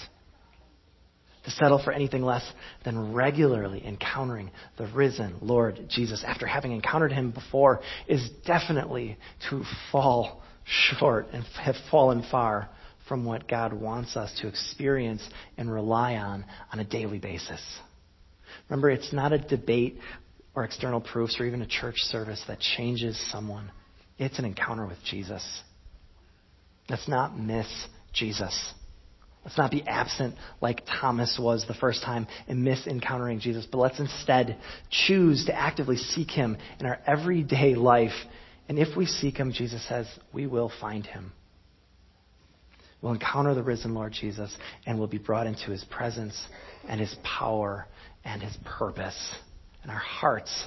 To 1.45 1.49
settle 1.49 1.81
for 1.83 1.91
anything 1.91 2.21
less 2.21 2.43
than 2.85 3.13
regularly 3.13 3.83
encountering 3.83 4.51
the 4.77 4.85
risen 4.85 5.37
Lord 5.41 5.87
Jesus 5.89 6.23
after 6.23 6.45
having 6.45 6.71
encountered 6.71 7.13
him 7.13 7.31
before 7.31 7.81
is 8.07 8.29
definitely 8.45 9.17
to 9.49 9.63
fall 9.91 10.43
short 10.65 11.25
and 11.33 11.43
have 11.59 11.77
fallen 11.89 12.23
far 12.29 12.69
from 13.09 13.25
what 13.25 13.47
God 13.47 13.73
wants 13.73 14.15
us 14.15 14.31
to 14.41 14.47
experience 14.47 15.27
and 15.57 15.73
rely 15.73 16.17
on 16.17 16.45
on 16.71 16.77
a 16.77 16.83
daily 16.83 17.17
basis. 17.17 17.61
Remember, 18.69 18.91
it's 18.91 19.11
not 19.11 19.33
a 19.33 19.39
debate 19.39 19.97
or 20.57 20.63
external 20.63 20.99
proofs 20.99 21.39
or 21.39 21.45
even 21.45 21.61
a 21.61 21.67
church 21.67 21.97
service 21.97 22.43
that 22.47 22.59
changes 22.59 23.15
someone. 23.31 23.69
It's 24.17 24.39
an 24.39 24.45
encounter 24.45 24.87
with 24.87 24.97
Jesus. 25.05 25.47
Let's 26.89 27.07
not 27.07 27.37
miss 27.37 27.67
Jesus. 28.11 28.73
Let's 29.45 29.59
not 29.59 29.69
be 29.69 29.83
absent 29.83 30.33
like 30.59 30.81
Thomas 30.99 31.37
was 31.39 31.65
the 31.67 31.75
first 31.75 32.01
time 32.01 32.25
and 32.47 32.63
miss 32.63 32.87
encountering 32.87 33.39
Jesus, 33.39 33.67
but 33.71 33.77
let's 33.77 33.99
instead 33.99 34.57
choose 34.89 35.45
to 35.45 35.53
actively 35.53 35.95
seek 35.95 36.31
him 36.31 36.57
in 36.79 36.87
our 36.87 36.97
everyday 37.05 37.75
life. 37.75 38.15
And 38.67 38.79
if 38.79 38.97
we 38.97 39.05
seek 39.05 39.37
him, 39.37 39.51
Jesus 39.51 39.87
says, 39.87 40.07
we 40.33 40.47
will 40.47 40.71
find 40.81 41.05
him. 41.05 41.33
We'll 42.99 43.13
encounter 43.13 43.53
the 43.53 43.61
risen 43.61 43.93
Lord 43.93 44.13
Jesus 44.13 44.57
and 44.87 44.97
we'll 44.97 45.07
be 45.07 45.19
brought 45.19 45.45
into 45.45 45.69
his 45.69 45.83
presence 45.83 46.47
and 46.89 46.99
his 46.99 47.15
power 47.23 47.85
and 48.25 48.41
his 48.41 48.57
purpose. 48.65 49.35
And 49.87 49.93
our 49.93 50.01
hearts, 50.01 50.65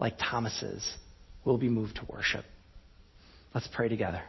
like 0.00 0.16
Thomas's, 0.18 0.96
will 1.44 1.58
be 1.58 1.68
moved 1.68 1.96
to 1.96 2.06
worship. 2.08 2.46
Let's 3.54 3.68
pray 3.70 3.90
together. 3.90 4.22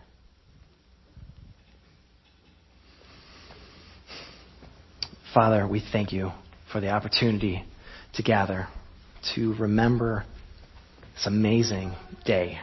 Father, 5.34 5.66
we 5.66 5.82
thank 5.94 6.12
you 6.12 6.32
for 6.74 6.82
the 6.82 6.90
opportunity 6.90 7.64
to 8.16 8.24
gather, 8.24 8.68
to 9.34 9.54
remember 9.54 10.26
this 11.16 11.26
amazing 11.26 11.94
day, 12.26 12.60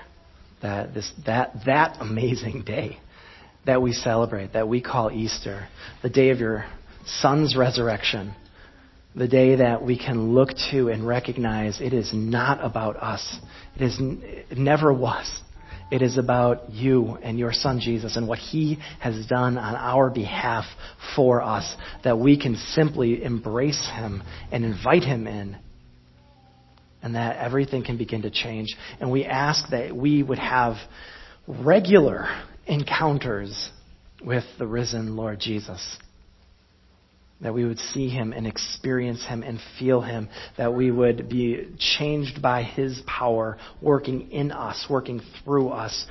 that, 0.60 0.92
this, 0.92 1.10
that, 1.24 1.54
that 1.64 1.96
amazing 1.98 2.62
day 2.66 2.98
that 3.64 3.80
we 3.80 3.94
celebrate, 3.94 4.52
that 4.52 4.68
we 4.68 4.82
call 4.82 5.10
Easter, 5.10 5.66
the 6.02 6.10
day 6.10 6.28
of 6.28 6.40
your 6.40 6.66
Son's 7.06 7.56
resurrection, 7.56 8.34
the 9.14 9.28
day 9.28 9.56
that 9.56 9.82
we 9.82 9.98
can 9.98 10.34
look 10.34 10.50
to 10.70 10.88
and 10.88 11.06
recognize 11.06 11.80
it 11.80 11.92
is 11.92 12.12
not 12.14 12.64
about 12.64 12.96
us. 12.96 13.38
It, 13.76 13.82
is, 13.82 13.96
it 14.00 14.58
never 14.58 14.92
was. 14.92 15.28
It 15.90 16.02
is 16.02 16.16
about 16.16 16.70
you 16.70 17.18
and 17.20 17.36
your 17.36 17.52
son 17.52 17.80
Jesus 17.80 18.16
and 18.16 18.28
what 18.28 18.38
he 18.38 18.78
has 19.00 19.26
done 19.26 19.58
on 19.58 19.74
our 19.74 20.08
behalf 20.08 20.64
for 21.16 21.42
us, 21.42 21.74
that 22.04 22.18
we 22.18 22.40
can 22.40 22.54
simply 22.54 23.24
embrace 23.24 23.90
him 23.92 24.22
and 24.52 24.64
invite 24.64 25.02
him 25.02 25.26
in, 25.26 25.56
and 27.02 27.16
that 27.16 27.38
everything 27.38 27.82
can 27.82 27.98
begin 27.98 28.22
to 28.22 28.30
change. 28.30 28.68
And 29.00 29.10
we 29.10 29.24
ask 29.24 29.68
that 29.70 29.96
we 29.96 30.22
would 30.22 30.38
have 30.38 30.76
regular 31.48 32.28
encounters 32.66 33.70
with 34.24 34.44
the 34.58 34.66
risen 34.68 35.16
Lord 35.16 35.40
Jesus 35.40 35.98
that 37.40 37.54
we 37.54 37.64
would 37.64 37.78
see 37.78 38.08
him 38.08 38.32
and 38.32 38.46
experience 38.46 39.24
him 39.24 39.42
and 39.42 39.58
feel 39.78 40.00
him, 40.00 40.28
that 40.58 40.74
we 40.74 40.90
would 40.90 41.28
be 41.28 41.68
changed 41.78 42.42
by 42.42 42.62
his 42.62 43.00
power 43.06 43.56
working 43.80 44.30
in 44.30 44.52
us, 44.52 44.86
working 44.90 45.20
through 45.42 45.68
us, 45.68 46.06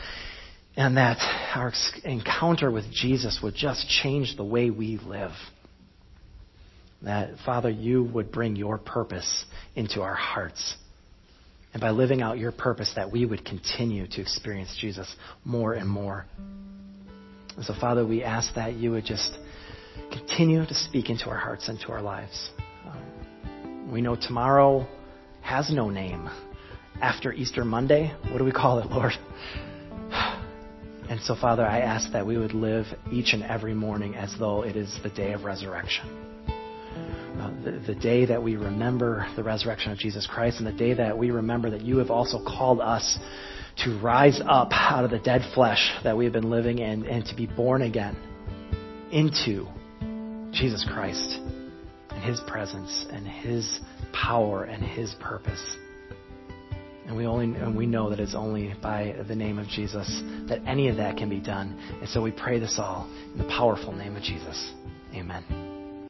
and 0.76 0.98
that 0.98 1.18
our 1.56 1.74
encounter 2.04 2.72
with 2.72 2.86
Jesus 2.92 3.40
would 3.44 3.56
just 3.56 3.88
change 3.90 4.38
the 4.38 4.44
way 4.44 4.70
we 4.70 4.98
live. 4.98 5.32
That, 7.02 7.36
Father, 7.46 7.70
you 7.70 8.04
would 8.04 8.32
bring 8.32 8.56
your 8.56 8.78
purpose 8.78 9.46
into 9.76 10.02
our 10.02 10.16
hearts. 10.16 10.76
And 11.74 11.82
by 11.82 11.92
living 11.92 12.22
out 12.22 12.40
your 12.40 12.52
purpose, 12.52 12.92
that 12.96 13.12
we 13.12 13.26
would 13.26 13.46
continue 13.46 14.08
to 14.08 14.22
experience 14.22 14.76
Jesus 14.82 15.14
more 15.46 15.74
and 15.74 15.88
more. 15.88 16.26
And 17.56 17.64
so, 17.66 17.74
Father, 17.80 18.06
we 18.06 18.24
ask 18.24 18.56
that 18.56 18.74
you 18.74 18.92
would 18.92 19.06
just 19.06 19.38
continue 20.12 20.66
to 20.66 20.74
speak 20.74 21.10
into 21.10 21.30
our 21.30 21.38
hearts 21.38 21.70
and 21.70 21.80
to 21.82 21.92
our 21.92 22.02
lives. 22.02 22.52
Um, 22.86 23.92
we 23.92 24.02
know 24.02 24.16
tomorrow 24.16 24.88
has 25.42 25.72
no 25.72 25.90
name. 25.90 26.30
After 27.02 27.32
Easter 27.32 27.64
Monday, 27.64 28.14
what 28.30 28.38
do 28.38 28.44
we 28.44 28.52
call 28.52 28.80
it, 28.80 28.88
Lord? 28.88 29.14
And 31.10 31.20
so, 31.22 31.34
Father, 31.36 31.66
I 31.66 31.80
ask 31.80 32.12
that 32.12 32.28
we 32.28 32.38
would 32.38 32.54
live 32.54 32.86
each 33.12 33.34
and 33.34 33.42
every 33.42 33.74
morning 33.74 34.14
as 34.14 34.36
though 34.38 34.62
it 34.62 34.76
is 34.76 34.96
the 35.02 35.10
day 35.10 35.34
of 35.34 35.44
resurrection. 35.44 36.06
Uh, 37.40 37.52
the, 37.64 37.72
the 37.88 37.96
day 37.96 38.26
that 38.26 38.44
we 38.44 38.56
remember 38.56 39.26
the 39.36 39.42
resurrection 39.42 39.92
of 39.92 39.98
Jesus 39.98 40.28
Christ 40.28 40.60
and 40.60 40.68
the 40.68 40.72
day 40.72 40.94
that 40.94 41.18
we 41.18 41.32
remember 41.32 41.72
that 41.72 41.82
you 41.82 41.98
have 41.98 42.12
also 42.12 42.38
called 42.46 42.80
us 42.80 43.18
to 43.86 43.98
rise 44.02 44.40
up 44.46 44.70
out 44.72 45.04
of 45.04 45.10
the 45.10 45.18
dead 45.18 45.42
flesh 45.56 45.92
that 46.04 46.16
we 46.16 46.26
have 46.26 46.34
been 46.34 46.52
living 46.52 46.78
in 46.78 47.06
and 47.08 47.26
to 47.26 47.36
be 47.36 47.48
born 47.48 47.82
again 47.82 48.16
into 49.12 49.66
Jesus 50.52 50.86
Christ 50.92 51.40
and 52.10 52.24
His 52.24 52.40
presence 52.48 53.06
and 53.12 53.28
His 53.28 53.80
power 54.14 54.64
and 54.64 54.84
His 54.84 55.14
purpose. 55.20 55.78
And 57.06 57.18
we 57.18 57.26
only 57.26 57.60
and 57.60 57.76
we 57.76 57.88
know 57.88 58.12
that 58.12 58.20
it's 58.20 58.36
only 58.36 58.76
by 58.82 59.16
the 59.28 59.36
name 59.36 59.58
of 59.58 59.68
Jesus 59.68 60.08
that 60.48 60.62
any 60.68 60.90
of 60.90 60.98
that 60.98 61.18
can 61.18 61.30
be 61.30 61.40
done. 61.40 61.78
And 62.00 62.10
so 62.10 62.22
we 62.22 62.32
pray 62.32 62.60
this 62.60 62.76
all 62.78 63.10
in 63.34 63.40
the 63.40 63.48
powerful 63.48 63.94
name 63.94 64.16
of 64.16 64.22
Jesus. 64.22 64.74
Amen. 65.16 65.69